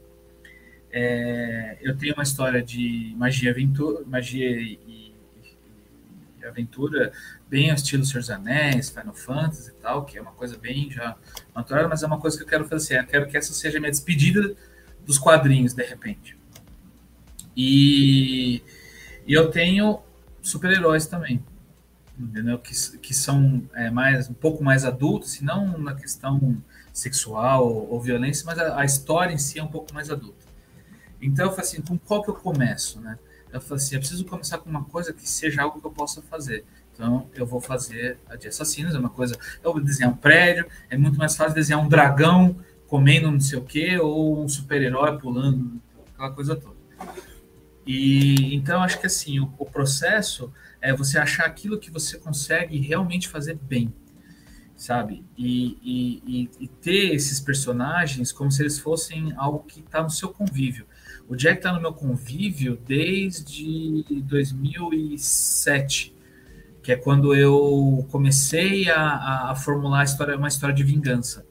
[0.92, 5.06] É, eu tenho uma história de magia, aventura, magia e
[6.48, 7.12] aventura
[7.50, 10.90] bem ao estilo Senhor dos Anéis, Final Fantasy e tal, que é uma coisa bem
[10.90, 11.18] já
[11.56, 13.00] natural, mas é uma coisa que eu quero fazer.
[13.00, 14.56] Eu quero que essa seja minha despedida
[15.06, 16.38] dos quadrinhos, de repente.
[17.56, 18.62] E,
[19.26, 20.02] e eu tenho
[20.42, 21.44] super-heróis também,
[22.18, 22.60] entendeu?
[22.60, 27.92] Que, que são é, mais um pouco mais adultos, se não na questão sexual ou,
[27.92, 30.46] ou violência, mas a, a, história em si é um pouco mais adulta.
[31.22, 33.18] Então eu falei assim, com qual que eu começo, né?
[33.52, 36.22] Eu falei assim, eu preciso começar com uma coisa que seja algo que eu possa
[36.22, 36.66] fazer.
[36.94, 39.38] Então, eu vou fazer a de assassinos, é uma coisa.
[39.64, 42.56] Eu vou desenhar um prédio, é muito mais fácil desenhar um dragão
[42.88, 45.82] comendo não sei o quê, ou um super-herói pulando,
[46.14, 46.76] aquela coisa toda.
[47.86, 52.80] E então, acho que assim, o, o, processo é você achar aquilo que você consegue
[52.80, 53.94] realmente fazer bem,
[54.76, 55.24] sabe?
[55.38, 60.10] E, e, e, e ter esses personagens como se eles fossem algo que está no
[60.10, 60.88] seu convívio.
[61.28, 66.16] O Jack tá no meu convívio desde 2007,
[66.82, 71.45] que é quando eu comecei a, a formular a história, uma história de vingança.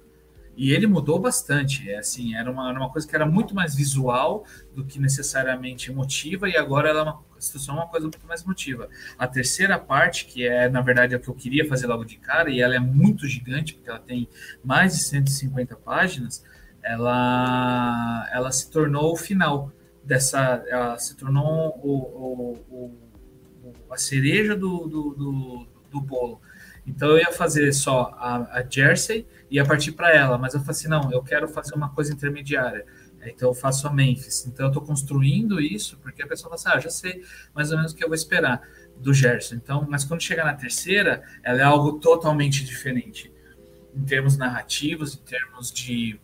[0.57, 1.90] E ele mudou bastante.
[1.90, 5.90] É assim, era uma, era uma coisa que era muito mais visual do que necessariamente
[5.90, 8.88] emotiva, e agora ela é uma situação uma coisa muito mais emotiva.
[9.19, 12.17] A terceira parte, que é, na verdade, é o que eu queria fazer logo de
[12.17, 14.29] cara, e ela é muito gigante, porque ela tem
[14.64, 16.45] mais de 150 páginas,
[16.83, 19.73] ela, ela se tornou o final
[20.05, 23.05] dessa, ela se tornou o, o, o
[23.90, 26.40] a cereja do, do, do, do bolo.
[26.87, 30.73] Então eu ia fazer só a, a Jersey ia partir para ela, mas eu falei
[30.73, 32.85] assim, não, eu quero fazer uma coisa intermediária.
[33.25, 34.45] Então eu faço a Memphis.
[34.47, 37.23] Então eu estou construindo isso, porque a pessoa fala assim, ah, já sei
[37.55, 39.55] mais ou menos o que eu vou esperar do Gerson.
[39.55, 43.33] Então, mas quando chegar na terceira, ela é algo totalmente diferente.
[43.95, 46.21] Em termos narrativos, em termos de,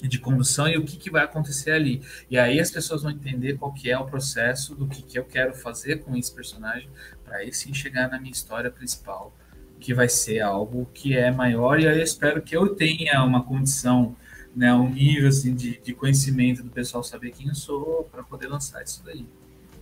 [0.00, 2.00] de condução e o que, que vai acontecer ali.
[2.30, 5.24] E aí as pessoas vão entender qual que é o processo do que, que eu
[5.24, 6.88] quero fazer com esse personagem
[7.22, 9.36] para aí sim chegar na minha história principal,
[9.82, 13.42] que vai ser algo que é maior e aí eu espero que eu tenha uma
[13.42, 14.16] condição
[14.54, 18.48] né, um nível assim, de, de conhecimento do pessoal saber quem eu sou para poder
[18.48, 19.26] lançar isso daí.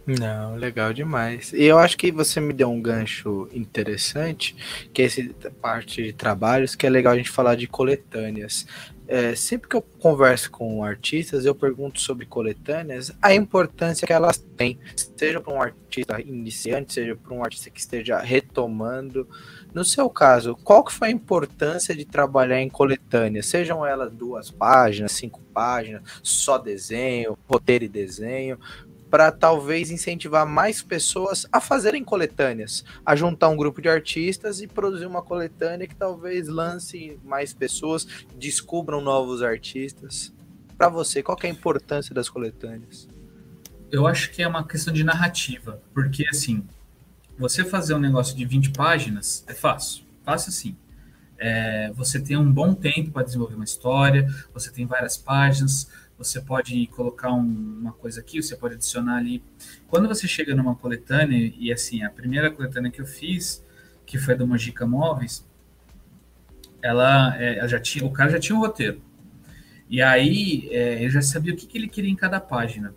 [0.06, 1.52] Não, legal demais.
[1.52, 4.56] E eu acho que você me deu um gancho interessante,
[4.92, 5.22] que é essa
[5.60, 8.66] parte de trabalhos, que é legal a gente falar de coletâneas.
[9.12, 14.38] É, sempre que eu converso com artistas, eu pergunto sobre coletâneas, a importância que elas
[14.56, 14.78] têm,
[15.16, 19.28] seja para um artista iniciante, seja para um artista que esteja retomando.
[19.74, 23.46] No seu caso, qual que foi a importância de trabalhar em coletâneas?
[23.46, 28.60] Sejam elas duas páginas, cinco páginas, só desenho, roteiro e desenho
[29.10, 34.68] para talvez incentivar mais pessoas a fazerem coletâneas, a juntar um grupo de artistas e
[34.68, 38.06] produzir uma coletânea que talvez lance mais pessoas,
[38.38, 40.32] descubram novos artistas.
[40.78, 43.08] Para você, qual é a importância das coletâneas?
[43.90, 46.64] Eu acho que é uma questão de narrativa, porque assim,
[47.36, 50.76] você fazer um negócio de 20 páginas é fácil, fácil sim.
[51.36, 55.88] É, você tem um bom tempo para desenvolver uma história, você tem várias páginas,
[56.20, 57.40] você pode colocar um,
[57.80, 59.42] uma coisa aqui, você pode adicionar ali.
[59.88, 63.64] Quando você chega numa coletânea, e assim, a primeira coletânea que eu fiz,
[64.04, 65.48] que foi do Mojica Móveis,
[66.82, 69.00] ela, é, ela já tinha, o cara já tinha um roteiro.
[69.88, 72.94] E aí é, eu já sabia o que, que ele queria em cada página.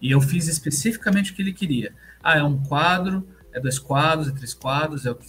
[0.00, 1.94] E eu fiz especificamente o que ele queria.
[2.22, 5.26] Ah, é um quadro, é dois quadros, é três quadros, é o que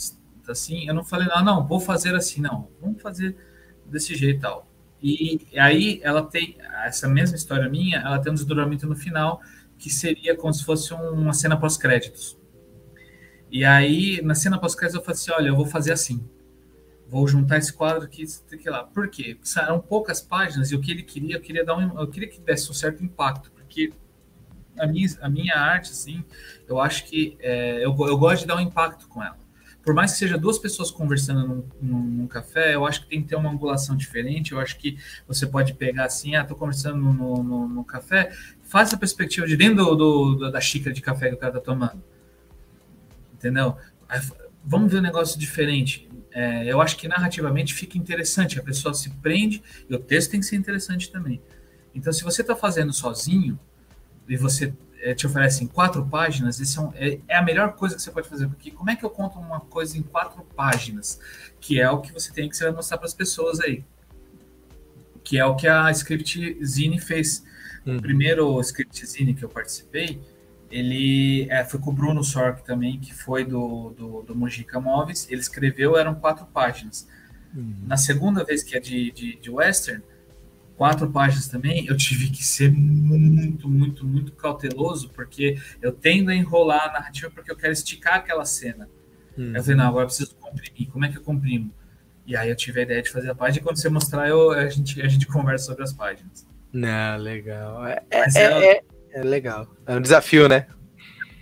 [0.48, 0.88] assim.
[0.88, 2.70] Eu não falei, não, não, vou fazer assim, não.
[2.82, 3.36] Vamos fazer
[3.86, 4.73] desse jeito e tal.
[5.06, 9.42] E aí ela tem essa mesma história minha, ela tem um desdobramento no final
[9.78, 12.40] que seria como se fosse uma cena pós-créditos.
[13.52, 16.26] E aí na cena pós-créditos eu falei assim, olha, eu vou fazer assim.
[17.06, 18.24] Vou juntar esse quadro aqui,
[18.58, 18.86] que lá.
[18.86, 19.36] Por quê?
[19.38, 22.30] Porque eram poucas páginas e o que ele queria, eu queria dar um, eu queria
[22.30, 23.92] que desse um certo impacto, porque
[24.80, 26.24] a minha, a minha arte, assim,
[26.66, 29.43] eu acho que é, eu, eu gosto de dar um impacto com ela
[29.84, 33.22] por mais que seja duas pessoas conversando num, num, num, café, eu acho que tem
[33.22, 34.54] que ter uma angulação diferente.
[34.54, 38.32] Eu acho que você pode pegar assim, ah, tô conversando no, no, no café,
[38.64, 41.60] faz a perspectiva de dentro do, do, da xícara de café que o cara tá
[41.60, 42.02] tomando.
[43.34, 43.76] Entendeu?
[44.08, 44.22] Aí,
[44.64, 46.10] vamos ver um negócio diferente.
[46.32, 50.40] É, eu acho que narrativamente fica interessante, a pessoa se prende e o texto tem
[50.40, 51.42] que ser interessante também.
[51.94, 53.60] Então, se você está fazendo sozinho
[54.30, 54.74] e você
[55.14, 58.30] te oferecem quatro páginas, esse é, um, é, é, a melhor coisa que você pode
[58.30, 61.20] fazer, porque como é que eu conto uma coisa em quatro páginas?
[61.60, 63.84] Que é o que você tem que você vai mostrar para as pessoas aí.
[65.24, 67.44] Que é o que a Script Zine fez.
[67.86, 67.98] Uhum.
[67.98, 70.22] O primeiro Script Zine que eu participei,
[70.72, 75.28] ele é, foi com o Bruno Sork também, que foi do, do, do Mojica Móveis.
[75.30, 77.08] Ele escreveu, eram quatro páginas.
[77.54, 77.76] Uhum.
[77.86, 80.02] Na segunda vez que é de, de, de Western,
[80.76, 86.36] quatro páginas também, eu tive que ser muito, muito, muito cauteloso, porque eu tendo a
[86.36, 88.90] enrolar a narrativa porque eu quero esticar aquela cena.
[89.38, 89.54] Hum.
[89.56, 90.90] Eu falei, não, agora eu preciso comprimir.
[90.90, 91.72] Como é que eu comprimo?
[92.26, 94.52] E aí eu tive a ideia de fazer a página, e quando você mostrar, eu,
[94.52, 96.48] a, gente, a gente conversa sobre as páginas.
[96.72, 97.86] Não, legal.
[97.86, 99.68] É, é, é, é, é legal.
[99.86, 100.68] É um desafio, né?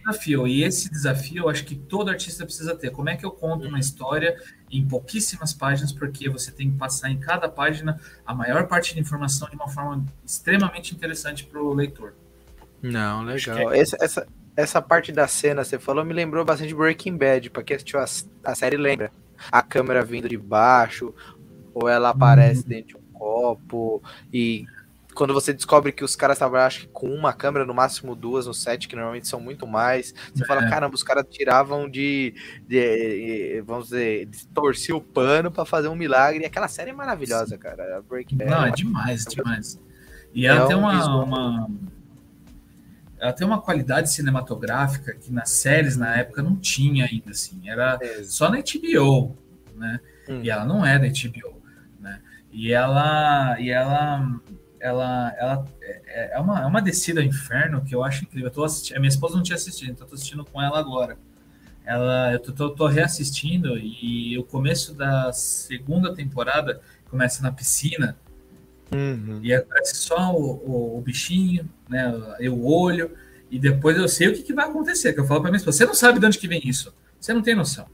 [0.02, 0.48] Desafio.
[0.48, 2.92] E esse desafio eu acho que todo artista precisa ter.
[2.92, 4.36] Como é que eu conto uma história
[4.72, 9.02] em pouquíssimas páginas, porque você tem que passar em cada página a maior parte da
[9.02, 12.14] informação de uma forma extremamente interessante para o leitor.
[12.82, 13.74] Não, legal.
[13.74, 13.80] É...
[13.80, 17.64] Essa, essa, essa parte da cena, você falou, me lembrou bastante de Breaking Bad, para
[17.64, 18.06] quem assistiu a,
[18.44, 19.12] a série lembra.
[19.52, 21.14] A câmera vindo de baixo,
[21.74, 22.68] ou ela aparece hum.
[22.68, 24.66] dentro de um copo, e
[25.14, 28.48] quando você descobre que os caras estavam, acho que com uma câmera, no máximo duas
[28.48, 30.48] no set, que normalmente são muito mais, você é.
[30.48, 32.34] fala, caramba, os caras tiravam de,
[32.68, 36.44] de, vamos dizer, torcer o pano para fazer um milagre.
[36.44, 38.02] E aquela série é maravilhosa, cara.
[38.08, 38.52] Breaking Bad.
[38.52, 39.80] Não, é demais, demais.
[40.34, 41.70] E ela é tem um uma, uma,
[43.20, 47.70] ela tem uma qualidade cinematográfica que nas séries na época não tinha ainda, assim.
[47.70, 48.24] Era é.
[48.24, 49.38] só na HBO,
[49.76, 50.00] né?
[50.30, 50.42] Hum.
[50.42, 51.62] E ela não é da HBO,
[52.00, 52.22] né?
[52.52, 54.40] E ela, e ela
[54.82, 58.48] ela, ela é, é, uma, é uma descida ao inferno que eu acho incrível.
[58.48, 60.80] Eu tô assistindo, a minha esposa não tinha assistido, então eu tô assistindo com ela
[60.80, 61.18] agora.
[61.86, 66.80] Ela, eu tô, tô, tô, reassistindo e o começo da segunda temporada
[67.10, 68.16] começa na piscina
[68.92, 69.40] uhum.
[69.42, 72.14] e aparece só o, o, o, bichinho, né,
[72.50, 73.12] o olho
[73.50, 75.86] E depois eu sei o que, que vai acontecer, que eu falo para mim, você
[75.86, 76.94] não sabe de onde que vem isso.
[77.20, 77.88] Você não tem noção.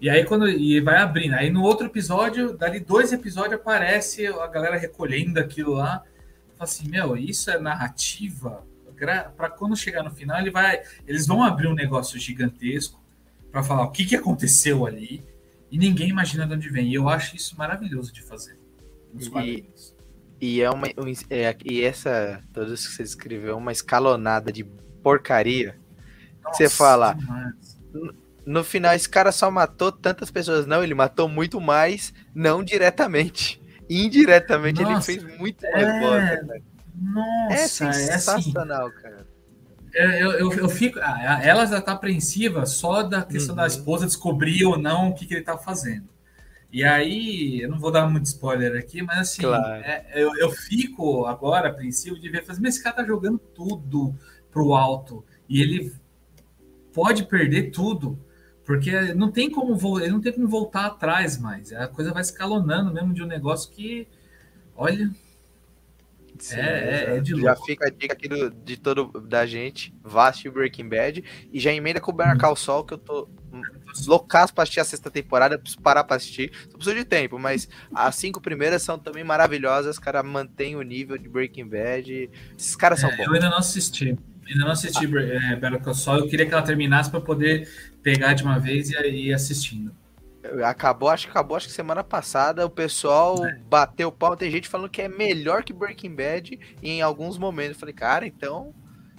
[0.00, 4.46] E aí quando e vai abrindo, aí no outro episódio, dali dois episódios aparece a
[4.46, 6.02] galera recolhendo aquilo lá.
[6.56, 8.64] Fala assim, meu, isso é narrativa
[9.36, 13.02] para quando chegar no final, ele vai, eles vão abrir um negócio gigantesco
[13.50, 15.24] para falar o que, que aconteceu ali
[15.70, 16.88] e ninguém imagina de onde vem.
[16.88, 18.58] E eu acho isso maravilhoso de fazer
[19.12, 19.94] nos quadrinhos.
[20.40, 20.86] E, e é uma
[21.30, 24.64] é, e essa todos que você descreveu é uma escalonada de
[25.02, 25.78] porcaria.
[26.42, 27.16] Nossa, você fala
[27.92, 28.14] no,
[28.46, 33.60] no final esse cara só matou tantas pessoas, não, ele matou muito mais, não diretamente.
[33.88, 36.42] Indiretamente Nossa, ele fez muito mais é...
[36.94, 39.26] nossa, é, sensacional, é assim, cara.
[39.94, 40.98] Eu, eu, eu fico.
[41.00, 43.60] Ah, ela já tá apreensiva só da questão uhum.
[43.60, 46.08] da esposa descobrir ou não o que, que ele tá fazendo.
[46.72, 49.84] E aí, eu não vou dar muito spoiler aqui, mas assim, claro.
[49.84, 54.12] é, eu, eu fico agora apreensivo de ver, mas esse cara tá jogando tudo
[54.50, 55.92] pro alto e ele
[56.92, 58.18] pode perder tudo,
[58.64, 61.72] porque não tem como ele não tem como voltar atrás mais.
[61.72, 64.08] A coisa vai escalonando mesmo de um negócio que,
[64.74, 65.10] olha,
[66.38, 69.94] Sim, é, é, é, de Já fica a dica aqui do, de todo da gente,
[70.02, 73.28] vá assistir Breaking Bad e já emenda com o Better Call Saul, que eu tô
[74.06, 77.68] loucaço pra assistir a sexta temporada, preciso parar pra assistir, só preciso de tempo, mas
[77.94, 82.98] as cinco primeiras são também maravilhosas, cara, mantém o nível de Breaking Bad, esses caras
[82.98, 83.26] são é, bons.
[83.26, 86.62] Eu ainda não assisti, ainda não assisti é, Better Call Saul, eu queria que ela
[86.62, 87.68] terminasse pra poder
[88.02, 89.94] pegar de uma vez e ir assistindo.
[90.62, 93.58] Acabou, acho que acabou, acho que semana passada o pessoal é.
[93.66, 94.36] bateu o pau.
[94.36, 97.76] Tem gente falando que é melhor que Breaking Bad em alguns momentos.
[97.76, 98.74] Eu falei, cara, então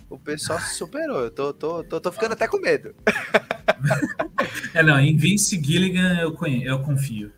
[0.07, 1.21] o pessoal se superou.
[1.21, 2.93] Eu tô, tô, tô, tô ficando até com medo.
[4.73, 7.31] é, não, em Vince Gilligan eu, conheço, eu confio.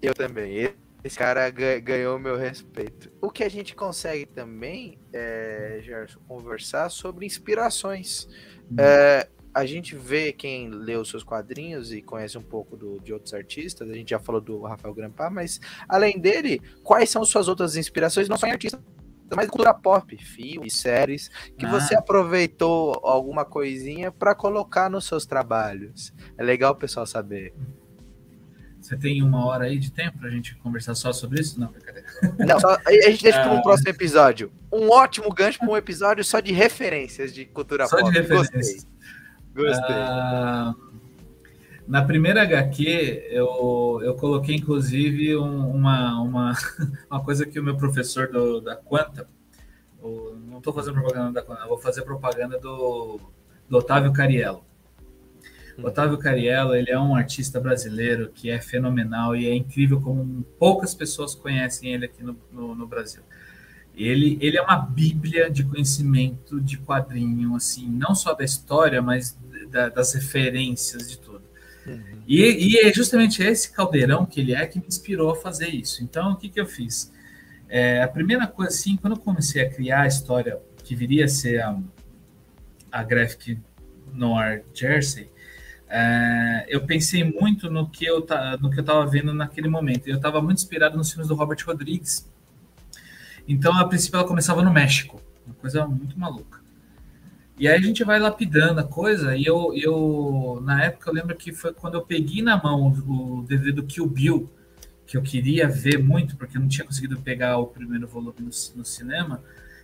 [0.00, 0.72] Eu também.
[1.06, 3.12] Esse cara ganhou meu respeito.
[3.22, 8.26] O que a gente consegue também, é, Gerson, conversar sobre inspirações.
[8.68, 8.74] Hum.
[8.76, 13.12] É, a gente vê quem lê os seus quadrinhos e conhece um pouco do, de
[13.12, 17.46] outros artistas, a gente já falou do Rafael Grampar, mas além dele, quais são suas
[17.46, 18.80] outras inspirações, não só em artistas,
[19.32, 21.70] mas cultura pop, filmes, séries, que ah.
[21.70, 26.12] você aproveitou alguma coisinha para colocar nos seus trabalhos?
[26.36, 27.54] É legal o pessoal saber.
[28.86, 31.58] Você tem uma hora aí de tempo para a gente conversar só sobre isso?
[31.58, 32.06] Não, brincadeira.
[32.38, 33.62] Não, só, a gente deixa para um ah.
[33.62, 34.52] próximo episódio.
[34.72, 38.04] Um ótimo gancho para um episódio só de referências de cultura só pop.
[38.04, 38.86] Só de referências.
[39.52, 39.64] Gostei.
[39.64, 39.96] Gostei.
[39.96, 40.72] Ah,
[41.88, 46.52] na primeira HQ, eu, eu coloquei inclusive um, uma, uma,
[47.10, 49.28] uma coisa que o meu professor do, da Quanta,
[50.00, 53.18] o, não estou fazendo propaganda da Quanta, vou fazer propaganda do,
[53.68, 54.64] do Otávio Cariello.
[55.82, 60.94] Otávio Cariello, ele é um artista brasileiro que é fenomenal e é incrível como poucas
[60.94, 63.22] pessoas conhecem ele aqui no, no, no Brasil.
[63.94, 69.38] Ele, ele é uma bíblia de conhecimento de quadrinho, assim, não só da história, mas
[69.70, 71.42] da, das referências de tudo.
[71.86, 72.22] Uhum.
[72.26, 76.02] E, e, é justamente esse caldeirão que ele é que me inspirou a fazer isso.
[76.02, 77.12] Então, o que, que eu fiz?
[77.68, 81.28] É, a primeira coisa, assim, quando eu comecei a criar a história que viria a
[81.28, 81.78] ser a,
[82.90, 83.58] a Graphic
[84.12, 85.30] Noir Jersey,
[85.88, 88.26] é, eu pensei muito no que eu
[88.60, 90.08] no que eu estava vendo naquele momento.
[90.08, 92.30] Eu estava muito inspirado nos filmes do Robert Rodrigues.
[93.48, 96.60] Então, a princípio, ela começava no México, uma coisa muito maluca.
[97.58, 101.34] E aí a gente vai lapidando a coisa, e eu, eu na época eu lembro
[101.34, 104.50] que foi quando eu peguei na mão o, DVD do Kill Bill,
[105.06, 108.50] que eu queria ver muito, porque eu não tinha conseguido pegar o primeiro volume no,
[108.76, 109.42] no cinema,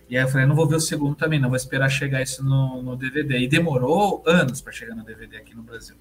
[0.09, 2.43] e aí eu falei, não vou ver o segundo também, não, vou esperar chegar isso
[2.43, 3.39] no, no DVD.
[3.39, 5.95] E demorou anos para chegar no DVD aqui no Brasil.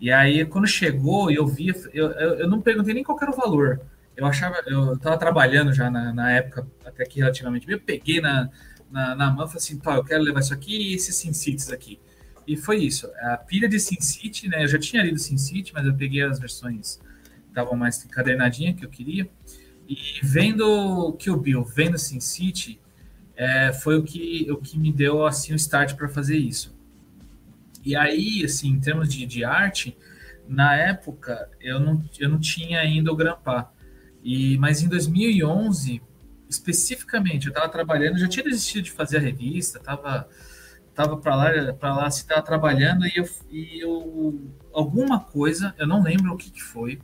[0.00, 3.36] E aí, quando chegou eu vi, eu, eu, eu, não perguntei nem qual era o
[3.36, 3.80] valor.
[4.16, 8.48] Eu achava, eu estava trabalhando já na, na época, até que relativamente, eu peguei na,
[8.90, 11.32] na, na mão e falei assim, tá, eu quero levar isso aqui e esses Sin
[11.32, 12.00] Cities aqui.
[12.46, 13.10] E foi isso.
[13.20, 14.64] A pilha de Sin City, né?
[14.64, 16.96] Eu já tinha lido Sin City, mas eu peguei as versões
[17.42, 19.28] que estavam mais encadernadinhas que eu queria.
[19.90, 22.80] E vendo Kill Bill, vendo Sin City,
[23.34, 26.72] é, foi o que, o que me deu assim o start para fazer isso.
[27.84, 29.96] E aí, assim, em termos de, de arte,
[30.46, 33.72] na época eu não, eu não tinha ainda o Grampar.
[34.22, 36.00] E, mas em 2011
[36.48, 40.28] especificamente, eu estava trabalhando, já tinha desistido de fazer a revista, estava
[40.94, 45.86] tava para lá, para lá, se estava trabalhando e eu, e eu alguma coisa, eu
[45.86, 47.00] não lembro o que, que foi.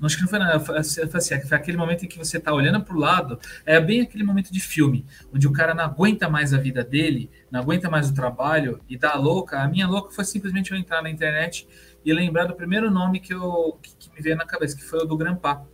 [0.00, 2.52] Não acho que não foi nada, foi, assim, foi aquele momento em que você está
[2.52, 6.28] olhando para o lado, é bem aquele momento de filme, onde o cara não aguenta
[6.28, 9.60] mais a vida dele, não aguenta mais o trabalho e dá louca.
[9.60, 11.68] A minha louca foi simplesmente eu entrar na internet
[12.04, 15.00] e lembrar do primeiro nome que, eu, que, que me veio na cabeça, que foi
[15.00, 15.66] o do Grampar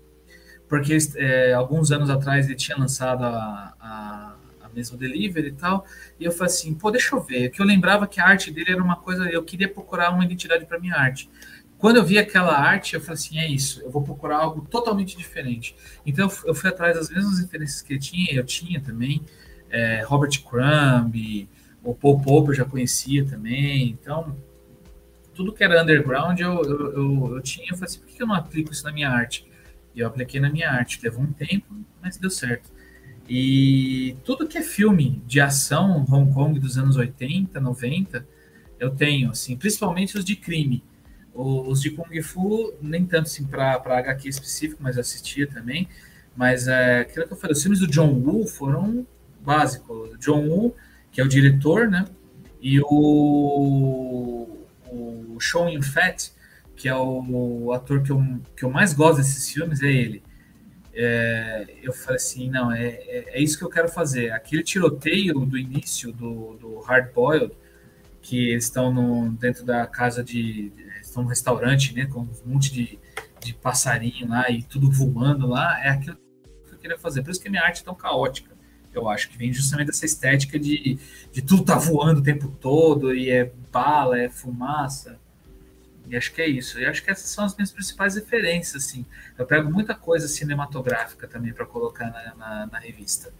[0.68, 5.86] porque é, alguns anos atrás ele tinha lançado a, a, a mesmo delivery e tal.
[6.18, 7.50] E eu falei assim, pô, deixa eu ver.
[7.50, 10.66] Que eu lembrava que a arte dele era uma coisa, eu queria procurar uma identidade
[10.66, 11.30] para minha arte.
[11.78, 15.16] Quando eu vi aquela arte, eu falei assim, é isso, eu vou procurar algo totalmente
[15.16, 15.76] diferente.
[16.04, 19.22] Então eu fui atrás das mesmas referências que ele tinha, eu tinha também,
[19.70, 21.48] é, Robert Crumb,
[21.82, 24.36] o Paul Pope eu já conhecia também, então
[25.34, 28.26] tudo que era underground eu, eu, eu, eu tinha, eu falei assim, por que eu
[28.26, 29.46] não aplico isso na minha arte?
[29.94, 32.70] E eu apliquei na minha arte, levou um tempo, mas deu certo.
[33.28, 38.26] E tudo que é filme de ação Hong Kong dos anos 80, 90,
[38.78, 40.82] eu tenho, assim, principalmente os de crime.
[41.36, 45.88] Os de Kung Fu, nem tanto assim para HQ específico, mas assistia também.
[46.34, 49.06] Mas é, aquilo que eu falei, os filmes do John Woo foram
[49.40, 50.18] básicos.
[50.18, 50.74] John Woo,
[51.12, 52.06] que é o diretor, né?
[52.60, 54.56] E o,
[54.90, 56.30] o Sean Yun-Fat,
[56.74, 58.22] que é o, o, ator que eu,
[58.56, 60.22] que eu mais gosto desses filmes, é ele.
[60.92, 64.30] É, eu falei assim, não, é, é, é, isso que eu quero fazer.
[64.32, 67.52] Aquele tiroteio do início do, do Hard Boiled,
[68.22, 70.72] que eles estão no, dentro da casa de,
[71.16, 72.98] estão no restaurante, né, com um monte de,
[73.40, 76.16] de passarinho lá e tudo voando lá, é aquilo
[76.66, 77.22] que eu queria fazer.
[77.22, 78.54] Por isso que minha arte é tão caótica,
[78.92, 80.98] eu acho, que vem justamente dessa estética de,
[81.30, 85.18] de tudo tá voando o tempo todo, e é bala, é fumaça.
[86.08, 86.78] E acho que é isso.
[86.78, 89.04] E acho que essas são as minhas principais referências, assim.
[89.36, 93.34] Eu pego muita coisa cinematográfica também para colocar na, na, na revista.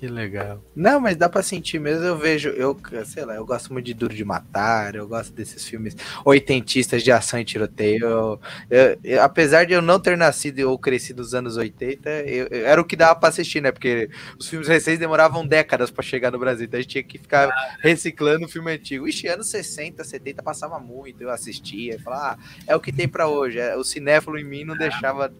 [0.00, 0.64] Que legal.
[0.74, 2.02] Não, mas dá pra sentir mesmo.
[2.02, 2.74] Eu vejo, eu
[3.04, 5.94] sei lá, eu gosto muito de Duro de Matar, eu gosto desses filmes
[6.24, 8.06] oitentistas de ação e tiroteio.
[8.06, 8.40] Eu,
[8.70, 12.84] eu, eu, apesar de eu não ter nascido ou crescido nos anos 80, era o
[12.84, 13.70] que dava pra assistir, né?
[13.70, 17.18] Porque os filmes recentes demoravam décadas para chegar no Brasil, então a gente tinha que
[17.18, 19.06] ficar reciclando o filme antigo.
[19.06, 23.06] Ixi, anos 60, 70 passava muito, eu assistia, e falava, ah, é o que tem
[23.06, 23.58] para hoje.
[23.58, 25.30] É, o cinéfilo em mim não deixava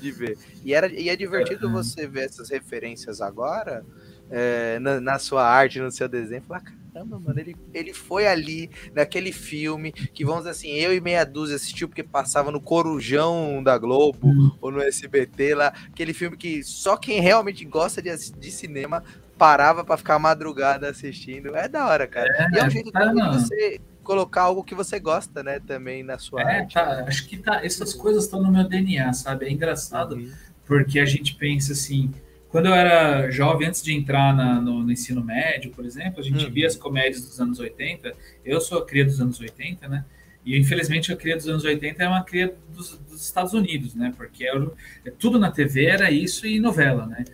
[0.00, 0.38] de ver.
[0.64, 3.84] E, era, e é divertido você ver essas referências agora
[4.30, 6.62] é, na, na, sua arte, no seu desenho, falar,
[6.92, 11.24] caramba, mano, ele, ele foi ali naquele filme que, vamos dizer assim, eu e meia
[11.24, 14.50] dúzia assistiu porque passava no Corujão da Globo hum.
[14.60, 19.02] ou no SBT lá, aquele filme que só quem realmente gosta de, de cinema
[19.36, 21.54] parava para ficar madrugada assistindo.
[21.54, 22.28] É da hora, cara.
[22.28, 26.02] É, e é um jeito tá, de você colocar algo que você gosta, né, também
[26.02, 26.74] na sua é, arte.
[26.74, 29.46] Tá, acho que tá, essas coisas estão no meu DNA, sabe?
[29.46, 30.30] É engraçado, uhum.
[30.64, 32.12] porque a gente pensa assim,
[32.48, 36.22] quando eu era jovem, antes de entrar na, no, no, ensino médio, por exemplo, a
[36.22, 36.50] gente uhum.
[36.50, 38.14] via as comédias dos anos 80.
[38.44, 40.04] Eu sou a cria dos anos 80, né?
[40.44, 44.14] E infelizmente a cria dos anos 80 é uma cria dos, dos Estados Unidos, né?
[44.16, 44.70] Porque era,
[45.04, 47.24] é, tudo na TV era isso e novela, né?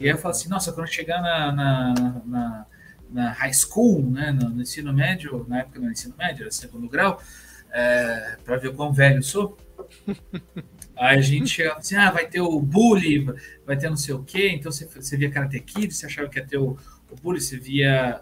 [0.00, 1.94] E aí eu falo assim, nossa, quando chegar na, na,
[2.24, 2.66] na,
[3.10, 4.32] na high school, né?
[4.32, 7.22] No, no, ensino médio, na época no ensino médio, era segundo grau,
[7.70, 9.58] é, para ver quão velho eu sou.
[11.02, 13.26] Aí a gente chegava assim, ah, vai ter o bully,
[13.66, 14.50] vai ter não sei o quê.
[14.50, 16.78] Então você, você via Karate Kid, você achava que ia ter o,
[17.10, 18.20] o bully, você via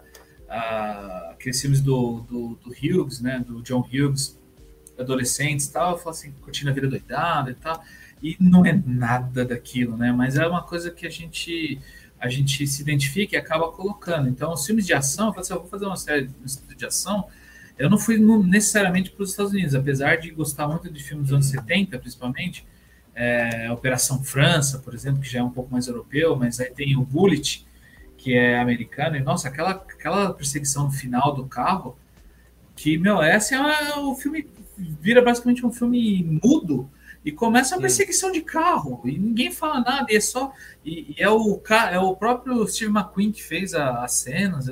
[0.49, 4.35] ah, aqueles filmes do, do, do, Hughes, né, do John Hughes,
[4.97, 7.83] adolescentes e tal, eu falo assim, curtindo a vida doidada e tal.
[8.19, 10.11] E não é nada daquilo, né?
[10.11, 11.79] Mas é uma coisa que a gente
[12.19, 14.27] a gente se identifica e acaba colocando.
[14.27, 16.29] Então, os filmes de ação, eu falo assim, eu vou fazer uma série
[16.75, 17.27] de ação,
[17.77, 21.33] eu não fui necessariamente para os Estados Unidos, apesar de gostar muito de filmes dos
[21.33, 22.65] anos 70, principalmente,
[23.15, 26.97] é, Operação França, por exemplo, que já é um pouco mais europeu, mas aí tem
[26.97, 27.65] o Bullet,
[28.17, 31.97] que é americano, e nossa, aquela, aquela perseguição no final do carro,
[32.75, 34.47] que, meu, essa é o filme,
[34.77, 36.89] vira basicamente um filme mudo,
[37.23, 40.51] e começa a perseguição de carro, e ninguém fala nada, e é só.
[40.83, 44.67] E, e é, o, é o próprio Steve McQueen que fez as cenas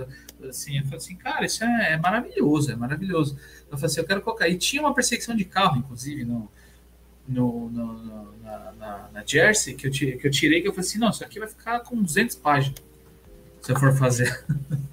[0.48, 3.38] assim, eu falei assim, cara, isso é, é, maravilhoso, é maravilhoso.
[3.70, 4.48] Eu falei assim, eu quero colocar.
[4.48, 6.50] E tinha uma perseguição de carro, inclusive, no,
[7.30, 10.98] no, no na, na, na, Jersey, que eu, que eu tirei, que eu falei assim,
[10.98, 12.80] não, isso aqui vai ficar com 200 páginas,
[13.62, 14.46] se eu for fazer.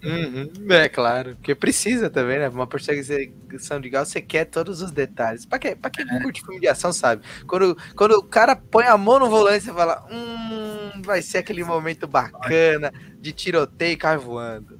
[0.05, 2.49] Uhum, é claro, porque precisa também, né?
[2.49, 5.45] Uma perseguição de carro, você quer todos os detalhes.
[5.45, 5.75] Pra, quê?
[5.75, 6.21] pra quem é.
[6.21, 7.23] curte filme de ação, sabe?
[7.47, 11.65] Quando, quando o cara põe a mão no volante, você fala, hum, vai ser aquele
[11.65, 14.79] momento bacana de tiroteio e carro voando.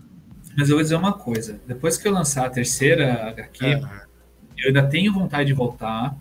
[0.57, 3.89] Mas eu vou dizer uma coisa: depois que eu lançar a terceira HQ, uhum.
[4.59, 6.17] eu ainda tenho vontade de voltar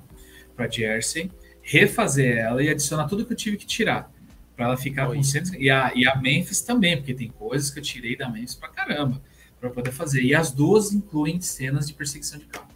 [0.56, 1.32] para Jersey,
[1.62, 4.12] refazer ela e adicionar tudo que eu tive que tirar.
[4.56, 5.18] Para ela ficar Oi.
[5.18, 5.62] com 100.
[5.62, 8.70] E a, e a Memphis também, porque tem coisas que eu tirei da Memphis para
[8.70, 9.22] caramba
[9.60, 10.22] para poder fazer.
[10.22, 12.68] E as duas incluem cenas de perseguição de carro.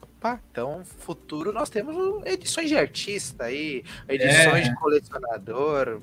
[0.00, 4.70] Opa, então, futuro nós temos edições de artista aí, edições é.
[4.70, 6.00] de colecionador.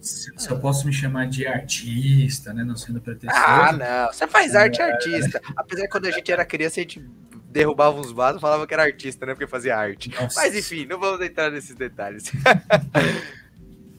[0.00, 2.64] Se, se, eu posso me chamar de artista, né?
[2.64, 3.44] Não sendo pretensioso.
[3.46, 4.12] Ah, não.
[4.12, 4.90] Você faz arte é...
[4.90, 5.40] artista.
[5.56, 7.08] Apesar que quando a gente era criança, a gente
[7.52, 9.34] derrubava uns vasos e falava que era artista, né?
[9.34, 10.10] Porque fazia arte.
[10.10, 10.40] Nossa.
[10.40, 12.32] Mas enfim, não vamos entrar nesses detalhes.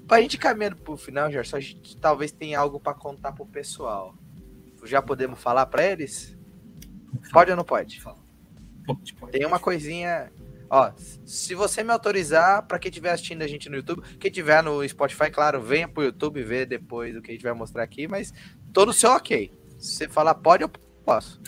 [0.07, 4.13] Pra gente caminhando pro final, Gerson, a gente talvez tenha algo para contar pro pessoal.
[4.83, 6.37] Já podemos falar para eles?
[7.31, 8.01] Pode ou não pode?
[8.85, 9.31] Pode, pode.
[9.31, 10.29] Tem uma coisinha.
[10.69, 10.91] Ó,
[11.25, 14.87] se você me autorizar, para quem estiver assistindo a gente no YouTube, quem tiver no
[14.87, 18.33] Spotify, claro, venha pro YouTube ver depois o que a gente vai mostrar aqui, mas
[18.73, 19.53] todo o seu ok.
[19.79, 20.69] Se você falar pode, eu
[21.05, 21.39] posso.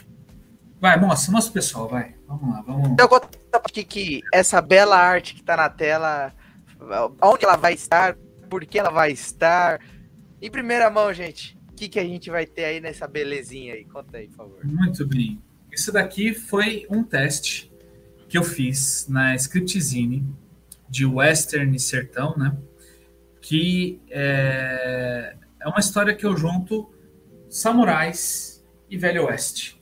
[0.80, 2.16] Vai, mostra, mostra o pessoal, vai.
[2.28, 2.96] Vamos lá, vamos.
[3.00, 6.34] Eu conto aqui que essa bela arte que tá na tela,
[7.22, 8.16] onde ela vai estar,
[8.50, 9.80] por que ela vai estar.
[10.42, 13.86] Em primeira mão, gente, o que, que a gente vai ter aí nessa belezinha aí?
[13.86, 14.60] Conta aí, por favor.
[14.64, 15.42] Muito bem.
[15.72, 17.72] Isso daqui foi um teste
[18.30, 20.26] que eu fiz na Scriptzine
[20.90, 22.56] de Western e Sertão, né?
[23.42, 26.94] Que é, é uma história que eu junto
[27.50, 29.75] samurais e Velho Oeste,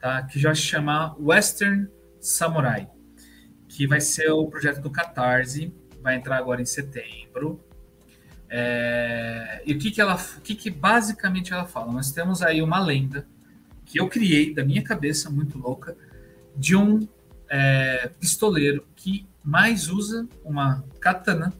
[0.00, 0.22] tá?
[0.22, 1.88] Que já se chama Western
[2.20, 2.88] Samurai,
[3.68, 5.72] que vai ser o projeto do Catarse,
[6.02, 7.62] vai entrar agora em setembro.
[8.50, 11.92] É, e o que que ela, o que que basicamente ela fala?
[11.92, 13.26] Nós temos aí uma lenda
[13.84, 15.96] que eu criei da minha cabeça muito louca
[16.56, 17.06] de um
[17.48, 21.52] é, pistoleiro que mais usa uma katana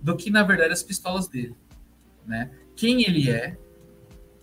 [0.00, 1.54] do que na verdade as pistolas dele,
[2.24, 2.50] né?
[2.76, 3.58] Quem ele é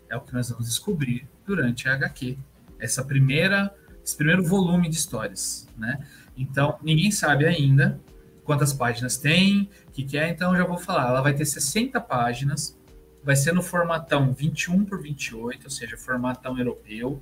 [0.09, 2.37] é o que nós vamos descobrir durante a HQ,
[2.85, 3.73] essa primeira,
[4.03, 5.99] esse primeiro volume de histórias, né?
[6.37, 7.99] Então ninguém sabe ainda
[8.43, 11.09] quantas páginas tem, o que, que é, então já vou falar.
[11.09, 12.77] Ela vai ter 60 páginas,
[13.23, 17.21] vai ser no formatão 21 por 28, ou seja, formatão europeu,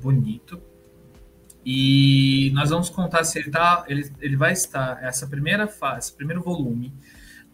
[0.00, 0.60] bonito.
[1.64, 6.16] E nós vamos contar se ele tá, ele, ele vai estar, essa primeira fase, esse
[6.16, 6.92] primeiro volume,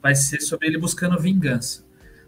[0.00, 1.84] vai ser sobre ele buscando vingança.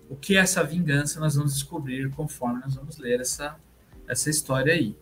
[0.09, 3.57] O que é essa vingança nós vamos descobrir conforme nós vamos ler essa,
[4.09, 4.97] essa história aí.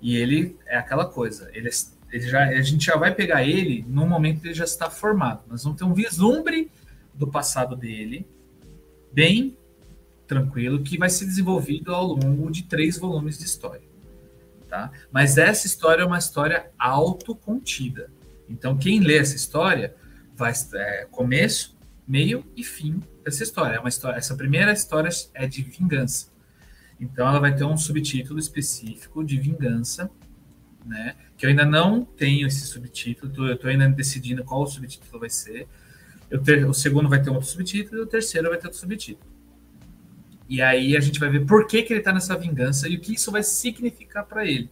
[0.00, 1.72] E ele é aquela coisa, ele é
[2.12, 5.44] ele já, a gente já vai pegar ele no momento que ele já está formado.
[5.48, 6.70] Nós vamos ter um vislumbre
[7.14, 8.26] do passado dele,
[9.12, 9.56] bem
[10.26, 13.88] tranquilo, que vai ser desenvolvido ao longo de três volumes de história.
[14.68, 14.90] Tá?
[15.10, 18.10] Mas essa história é uma história autocontida.
[18.48, 19.94] Então, quem lê essa história
[20.34, 21.76] vai é, começo,
[22.06, 23.76] meio e fim dessa história.
[23.76, 24.16] É uma história.
[24.16, 26.28] Essa primeira história é de vingança.
[27.00, 30.10] Então, ela vai ter um subtítulo específico de vingança
[30.84, 31.14] né?
[31.36, 35.30] Que eu ainda não tenho esse subtítulo, eu estou ainda decidindo qual o subtítulo vai
[35.30, 35.68] ser.
[36.44, 39.30] Ter, o segundo vai ter outro subtítulo e o terceiro vai ter outro subtítulo.
[40.48, 43.00] E aí a gente vai ver por que, que ele está nessa vingança e o
[43.00, 44.70] que isso vai significar para ele.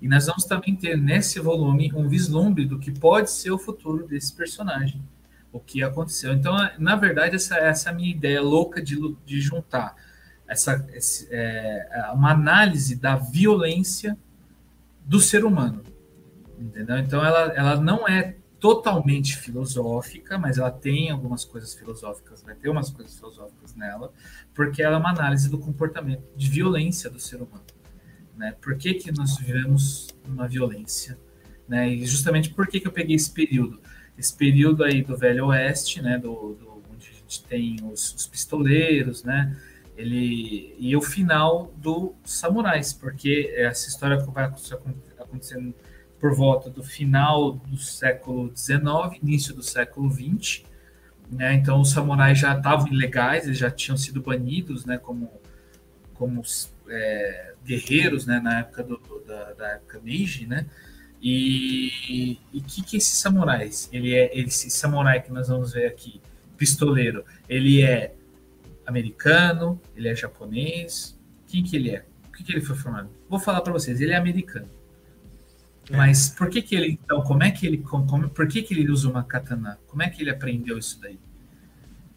[0.00, 4.06] E nós vamos também ter nesse volume um vislumbre do que pode ser o futuro
[4.06, 5.02] desse personagem,
[5.52, 6.32] o que aconteceu.
[6.32, 9.96] Então, na verdade, essa, essa é a minha ideia louca de, de juntar
[10.54, 14.16] essa, esse, é, uma análise da violência
[15.04, 15.82] do ser humano.
[16.58, 16.98] Entendeu?
[16.98, 22.70] Então ela, ela não é totalmente filosófica, mas ela tem algumas coisas filosóficas, vai ter
[22.70, 24.10] umas coisas filosóficas nela,
[24.54, 27.64] porque ela é uma análise do comportamento de violência do ser humano.
[28.34, 28.56] Né?
[28.62, 31.18] Por que, que nós vivemos uma violência?
[31.68, 31.90] Né?
[31.90, 33.80] E justamente por que, que eu peguei esse período?
[34.16, 36.16] Esse período aí do Velho Oeste, né?
[36.16, 39.54] do, do onde a gente tem os, os pistoleiros, né?
[39.96, 45.74] Ele e o final do Samurais, porque essa história vai acontecendo
[46.18, 50.64] por volta do final do século XIX, início do século XX,
[51.30, 51.54] né?
[51.54, 54.98] Então os samurais já estavam ilegais, eles já tinham sido banidos, né?
[54.98, 55.30] Como
[56.14, 56.42] como
[56.88, 58.40] é, guerreiros, né?
[58.40, 60.66] Na época do, da, da época Meiji, né?
[61.20, 63.88] E o que que é esses samurais?
[63.92, 66.20] Ele é esse samurai que nós vamos ver aqui,
[66.56, 67.24] pistoleiro.
[67.48, 68.14] Ele é
[68.86, 71.18] americano, ele é japonês.
[71.46, 72.04] Quem que ele é?
[72.28, 73.10] O que, que ele foi formado?
[73.28, 74.68] Vou falar para vocês, ele é americano.
[75.90, 75.96] É.
[75.96, 78.90] Mas por que que ele, então, como é que ele, como, por que que ele
[78.90, 79.78] usa uma katana?
[79.86, 81.18] Como é que ele aprendeu isso daí?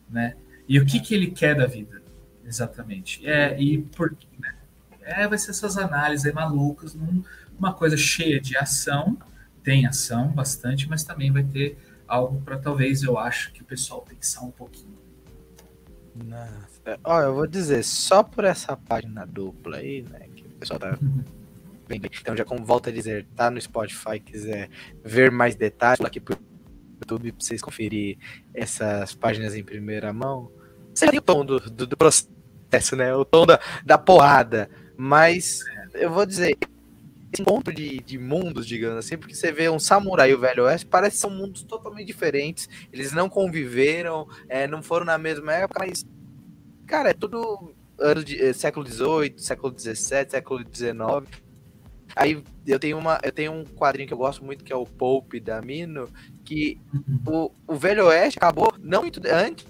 [0.09, 0.35] Né?
[0.67, 2.01] E o que que ele quer da vida,
[2.45, 3.25] exatamente?
[3.27, 4.55] É, e por né?
[5.01, 7.23] É, vai ser essas análises aí malucas, num,
[7.57, 9.17] uma coisa cheia de ação,
[9.63, 14.01] tem ação bastante, mas também vai ter algo para talvez eu acho que o pessoal
[14.01, 14.96] pensar um pouquinho.
[16.25, 16.99] Nossa.
[17.03, 20.97] Ó, eu vou dizer, só por essa página dupla aí, né, que o pessoal tá
[21.87, 24.69] bem, Então, já como volta a dizer, tá no Spotify, quiser
[25.03, 26.37] ver mais detalhes aqui pro
[27.01, 28.17] YouTube pra vocês conferir
[28.53, 30.51] essas páginas em primeira mão,
[30.93, 33.13] seria o tom do, do, do processo, né?
[33.13, 34.69] O tom da, da porrada.
[34.97, 35.59] Mas
[35.93, 36.57] eu vou dizer,
[37.31, 40.63] esse encontro de, de mundos, digamos assim, porque você vê um samurai e o velho
[40.63, 45.53] oeste, parece que são mundos totalmente diferentes, eles não conviveram, é, não foram na mesma
[45.53, 46.05] época, mas,
[46.85, 50.97] cara, é tudo anos de, é, século XVIII, século XVII, século XIX.
[52.15, 54.85] Aí eu tenho, uma, eu tenho um quadrinho que eu gosto muito, que é o
[54.85, 56.09] Pope da Mino,
[56.43, 57.51] que uhum.
[57.67, 59.65] o, o Velho Oeste acabou não muito antes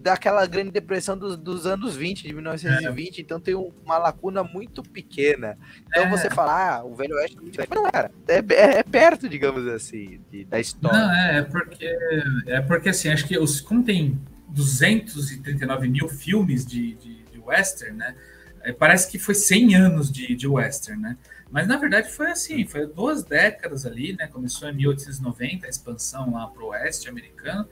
[0.00, 3.20] daquela grande depressão dos, dos anos 20, de 1920, é.
[3.20, 5.58] então tem uma lacuna muito pequena.
[5.88, 6.10] Então é.
[6.10, 9.66] você fala, ah, o Velho Oeste é muito não, cara, é, é, é, perto, digamos
[9.68, 10.98] assim, de, da história.
[10.98, 11.98] Não, é, é, porque,
[12.46, 17.96] é porque assim, acho que os, como tem 239 mil filmes de, de, de western,
[17.96, 18.14] né,
[18.62, 21.16] é, parece que foi 100 anos de, de western, né,
[21.50, 26.32] mas na verdade foi assim, foi duas décadas ali, né, começou em 1890 a expansão
[26.32, 27.68] lá para o oeste americano,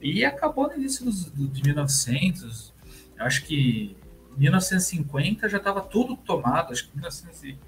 [0.00, 2.72] e acabou no início dos, do, de 1900.
[3.18, 3.96] Eu acho que
[4.36, 6.72] 1950 já estava tudo tomado.
[6.72, 7.58] Acho que 1900,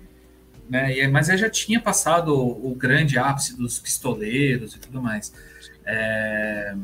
[0.69, 1.07] né?
[1.09, 5.33] Mas já tinha passado o, o, grande ápice dos pistoleiros e tudo mais.
[5.85, 6.75] É,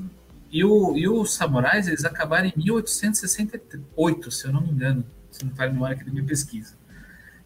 [0.51, 5.45] e, o, e os samurais eles acabaram em 1868, se eu não me engano, se
[5.45, 6.77] não faz memória aqui da minha pesquisa.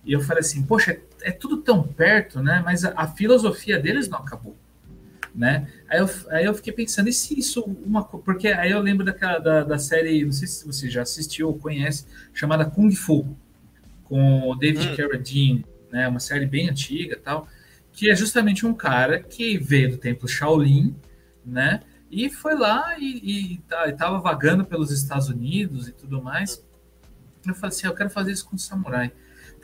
[0.04, 2.62] E eu falei assim, poxa, é, é tudo tão perto, né?
[2.64, 4.56] Mas a, a filosofia deles não acabou
[5.36, 5.68] né?
[5.88, 9.38] Aí eu, aí eu fiquei pensando, e se isso uma porque aí eu lembro daquela
[9.38, 13.36] da, da série, não sei se você já assistiu ou conhece, chamada Kung Fu,
[14.04, 14.96] com o David hum.
[14.96, 16.08] Carradine, né?
[16.08, 17.46] Uma série bem antiga, tal,
[17.92, 20.96] que é justamente um cara que veio do templo Shaolin,
[21.44, 21.80] né?
[22.10, 23.58] E foi lá e, e,
[23.98, 26.64] tá, vagando pelos Estados Unidos e tudo mais.
[27.46, 29.12] Eu falei assim, eu quero fazer isso com o samurai.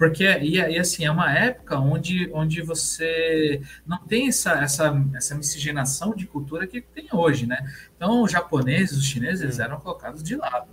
[0.02, 5.36] Porque, e, e, assim, é uma época onde, onde você não tem essa, essa, essa
[5.36, 7.64] miscigenação de cultura que tem hoje, né?
[7.94, 10.72] Então, os japoneses, os chineses, eram colocados de lado,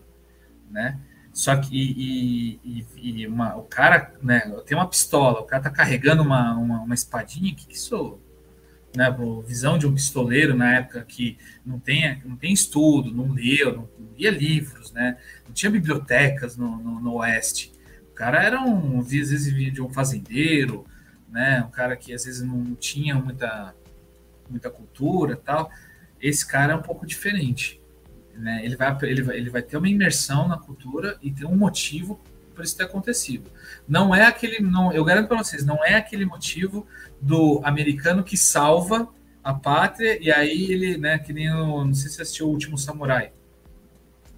[0.71, 0.99] né?
[1.31, 5.69] Só que e, e, e uma, o cara, né, tem uma pistola, o cara tá
[5.69, 8.19] carregando uma, uma, uma espadinha, que, que isso,
[8.97, 9.15] né,
[9.45, 13.89] visão de um pistoleiro na época que não tem, não tem estudo, não leu, não,
[13.99, 17.77] não lia livros, né, não tinha bibliotecas no, no, no Oeste
[18.19, 20.85] cara era um, às vezes vinha de um fazendeiro,
[21.29, 21.63] né?
[21.65, 23.73] Um cara que às vezes não tinha muita,
[24.49, 25.71] muita cultura tal.
[26.21, 27.81] Esse cara é um pouco diferente,
[28.35, 28.59] né?
[28.61, 32.19] Ele vai, ele vai, ele vai ter uma imersão na cultura e ter um motivo
[32.53, 33.49] para isso ter acontecido.
[33.87, 36.85] Não é aquele, não, eu garanto para vocês, não é aquele motivo
[37.21, 39.07] do americano que salva
[39.41, 41.19] a pátria e aí ele, né?
[41.19, 43.31] Que nem o, não sei se assistiu o último Samurai,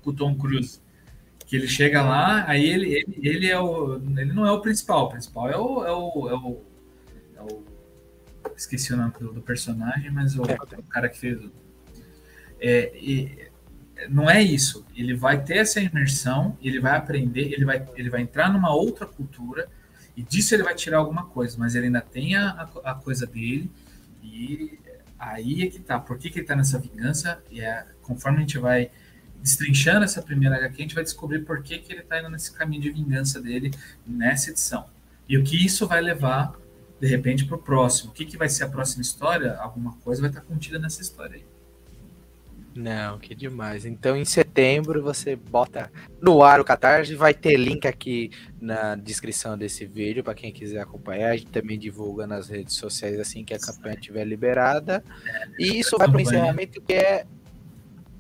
[0.04, 0.80] com o Tom Cruise
[1.52, 3.96] que ele chega lá, aí ele, ele, ele é o.
[4.18, 5.86] Ele não é o principal, o principal é o.
[5.86, 6.62] É o, é o,
[7.36, 7.64] é o
[8.56, 11.42] esqueci o nome do, do personagem, mas o, o, cara que fez.
[12.58, 13.50] É, e,
[14.10, 14.86] não é isso.
[14.96, 19.06] Ele vai ter essa imersão, ele vai aprender, ele vai, ele vai entrar numa outra
[19.06, 19.68] cultura
[20.16, 23.70] e disso ele vai tirar alguma coisa, mas ele ainda tem a, a coisa dele
[24.24, 24.80] e
[25.20, 26.00] aí é que tá.
[26.00, 27.44] Por que, que ele tá nessa vingança?
[27.52, 28.90] E é, conforme a gente vai
[29.42, 32.54] destrinchando essa primeira HQ, a gente vai descobrir por que, que ele está indo nesse
[32.54, 33.72] caminho de vingança dele
[34.06, 34.86] nessa edição.
[35.28, 36.54] E o que isso vai levar,
[37.00, 38.12] de repente, para o próximo.
[38.12, 39.56] O que, que vai ser a próxima história?
[39.56, 41.46] Alguma coisa vai estar tá contida nessa história aí.
[42.74, 43.86] Não, que demais.
[43.86, 47.16] Então, em setembro, você bota no ar o Catarse.
[47.16, 48.32] Vai ter link aqui
[48.62, 51.32] na descrição desse vídeo para quem quiser acompanhar.
[51.32, 55.04] A gente também divulga nas redes sociais assim que a campanha estiver liberada.
[55.60, 57.26] E isso vai para o encerramento, que é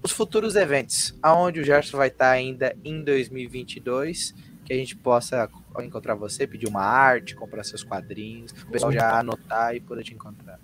[0.03, 4.33] os futuros eventos, aonde o Gerson vai estar ainda em 2022,
[4.65, 5.49] que a gente possa
[5.79, 10.13] encontrar você, pedir uma arte, comprar seus quadrinhos, o pessoal já anotar e poder te
[10.13, 10.59] encontrar.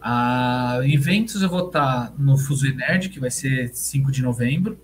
[0.00, 4.80] Ah, eventos eu vou estar no Fuso Nerd, que vai ser 5 de novembro.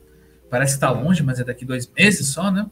[0.51, 2.71] Parece que está longe, mas é daqui dois meses só, né?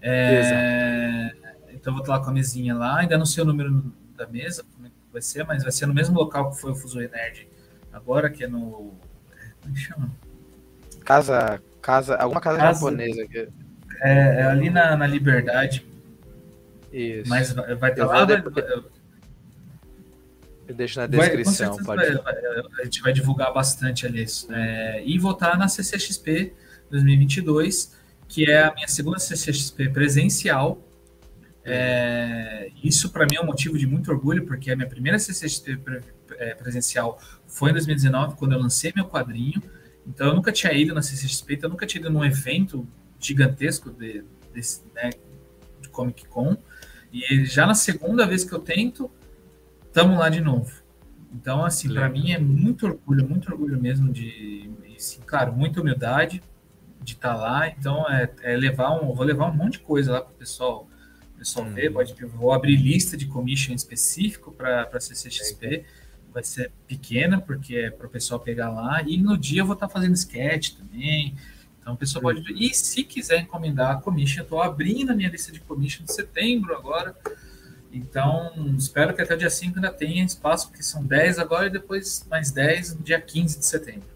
[0.00, 1.32] É,
[1.72, 2.98] então eu vou estar lá com a mesinha lá.
[2.98, 5.94] Ainda não sei o número da mesa, como é vai ser, mas vai ser no
[5.94, 7.48] mesmo local que foi o Fuso Nerd
[7.92, 8.94] agora, que é no.
[9.60, 10.10] Como é chama?
[11.08, 11.62] Casa.
[11.80, 13.26] casa alguma casa, casa japonesa.
[13.26, 13.48] Que...
[14.02, 15.86] É, é, ali na, na Liberdade.
[16.92, 17.30] Isso.
[17.30, 18.26] Mas vai ter lá.
[18.28, 18.84] Eu,
[20.68, 21.78] eu deixo na descrição.
[21.78, 22.14] Pode...
[22.18, 22.36] vai,
[22.80, 24.52] a gente vai divulgar bastante ali isso.
[24.52, 26.52] É, e votar na CCXP
[26.90, 27.96] 2022,
[28.28, 30.78] que é a minha segunda CCXP presencial.
[31.64, 35.80] É, isso para mim é um motivo de muito orgulho, porque a minha primeira CCXP
[36.36, 39.62] é, presencial foi em 2019, quando eu lancei meu quadrinho.
[40.08, 42.88] Então eu nunca tinha ido na CCXP, então eu nunca tinha ido num evento
[43.20, 45.10] gigantesco de, desse, né,
[45.80, 46.56] de Comic Con.
[47.12, 49.10] E já na segunda vez que eu tento,
[49.86, 50.72] estamos lá de novo.
[51.32, 56.42] Então, assim, para mim é muito orgulho, muito orgulho mesmo de, assim, claro, muita humildade
[57.02, 57.68] de estar tá lá.
[57.68, 60.88] Então, é, é, levar um, vou levar um monte de coisa lá para o pessoal,
[61.36, 61.74] pessoal hum.
[61.74, 61.92] ver.
[61.92, 65.84] Pode, vou abrir lista de commission específico para CCXP.
[66.38, 69.02] Vai ser pequena, porque é para o pessoal pegar lá.
[69.02, 71.34] E no dia eu vou estar tá fazendo sketch também.
[71.80, 72.44] Então o pessoal pode.
[72.52, 76.12] E se quiser encomendar a commission, eu estou abrindo a minha lista de commission de
[76.12, 77.16] setembro agora.
[77.92, 81.70] Então, espero que até o dia 5 ainda tenha espaço, porque são 10 agora e
[81.70, 84.08] depois mais 10 no dia 15 de setembro.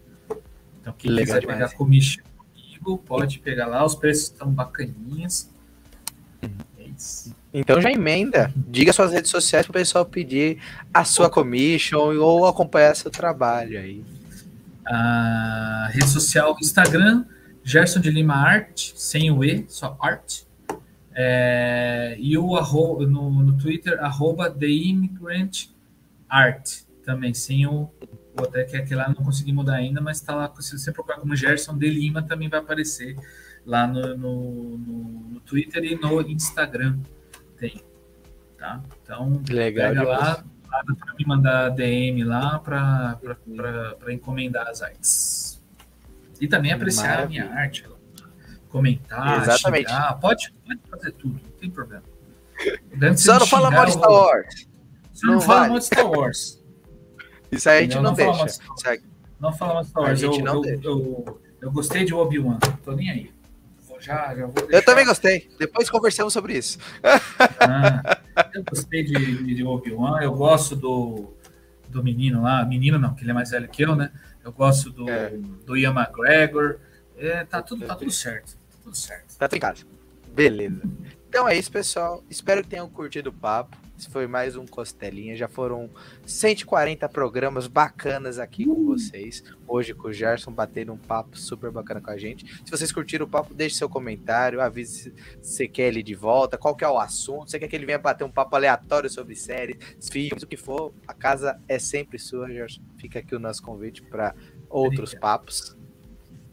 [0.81, 1.59] Então, quem Legal quiser demais.
[1.59, 2.23] pegar commission
[2.83, 5.51] amigo, pode pegar lá, os preços estão bacaninhas.
[6.79, 7.35] É isso.
[7.55, 10.59] Então já emenda, diga suas redes sociais para o pessoal pedir
[10.93, 14.03] a sua commission ou acompanhar seu trabalho aí.
[14.87, 17.25] A rede social Instagram,
[17.63, 20.43] Gerson de Lima Art, sem o E, só art.
[21.15, 25.67] É, e o arro, no, no Twitter, arroba The Immigrant
[26.29, 27.91] Art, também, sem o,
[28.39, 31.19] o até que aquele lá não consegui mudar ainda, mas está lá, se você procurar
[31.19, 33.15] como Gerson de Lima, também vai aparecer
[33.67, 36.99] lá no, no, no, no Twitter e no Instagram.
[37.63, 37.81] Tem.
[38.59, 38.83] Tá?
[39.01, 45.63] Então, Legal, pega lá, para me mandar DM lá para encomendar as artes.
[46.41, 47.45] E também apreciar Maravilha.
[47.45, 47.89] a minha arte,
[48.69, 49.89] comentar, Exatamente.
[49.89, 52.03] Xingar, pode, pode fazer tudo, não tem problema.
[53.17, 54.69] Só não fala mal de Star Wars.
[55.13, 56.65] Só não, não fala mal de Star Wars.
[57.53, 58.59] Isso aí a gente não, não deixa.
[59.39, 60.21] Não fala mal de Star Wars.
[60.21, 63.33] Eu, eu, eu, eu, gostei de Obi-Wan, tô nem aí.
[64.03, 64.73] Já, já vou deixar...
[64.73, 65.49] Eu também gostei.
[65.59, 66.79] Depois conversamos sobre isso.
[67.61, 68.19] Ah,
[68.53, 70.21] eu gostei de, de Obi-Wan.
[70.21, 71.33] Eu gosto do,
[71.89, 72.65] do menino lá.
[72.65, 74.11] Menino não, que ele é mais velho que eu, né?
[74.45, 75.31] Eu gosto do, é.
[75.65, 76.79] do Ian McGregor.
[77.17, 78.57] É, tá, tudo, tá tudo certo.
[78.57, 79.37] Tá tudo certo.
[79.39, 79.85] Tá em casa.
[80.35, 80.83] Beleza.
[81.29, 82.25] Então é isso, pessoal.
[82.29, 83.77] Espero que tenham curtido o papo.
[83.99, 85.37] Esse foi mais um Costelinha.
[85.37, 85.89] Já foram
[86.27, 89.45] 140 programas bacanas aqui com vocês.
[89.67, 92.45] Hoje com o Gerson batendo um papo super bacana com a gente.
[92.65, 96.59] Se vocês curtiram o papo, deixe seu comentário, avise se você quer ele de volta,
[96.59, 99.37] qual que é o assunto, você quer que ele venha bater um papo aleatório sobre
[99.37, 99.77] séries,
[100.11, 100.93] filmes, o que for.
[101.07, 102.83] A casa é sempre sua, Gerson.
[102.97, 104.35] Fica aqui o nosso convite para
[104.69, 105.21] outros Obrigado.
[105.21, 105.77] papos.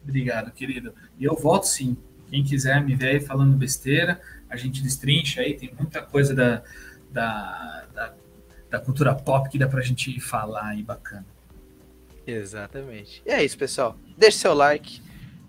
[0.04, 0.94] Obrigado, querido.
[1.18, 1.98] E eu volto sim.
[2.30, 6.64] Quem quiser me ver aí falando besteira, a gente destrincha aí, tem muita coisa da
[7.12, 8.14] da, da,
[8.70, 11.26] da cultura pop que dá pra gente falar aí bacana.
[12.26, 13.22] Exatamente.
[13.26, 13.98] E é isso, pessoal.
[14.18, 15.02] Deixe seu like.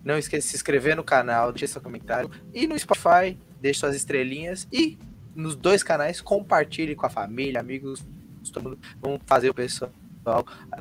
[0.02, 2.30] Não esqueça de se inscrever no canal, deixe seu comentário.
[2.54, 4.66] E no Spotify, deixe suas estrelinhas.
[4.72, 4.98] E
[5.34, 8.02] nos dois canais, compartilhe com a família, amigos,
[8.52, 8.78] todo mundo.
[9.00, 9.92] Vamos fazer o pessoal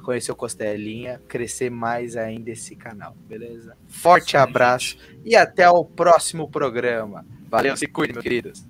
[0.04, 3.76] conhecer o Costelinha, crescer mais ainda esse canal, beleza?
[3.88, 7.26] Forte abraço e até o próximo programa.
[7.50, 8.66] Valeu, se cuide, meus queridos.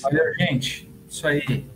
[0.00, 0.91] Valeu, gente.
[1.12, 1.66] Isso aí.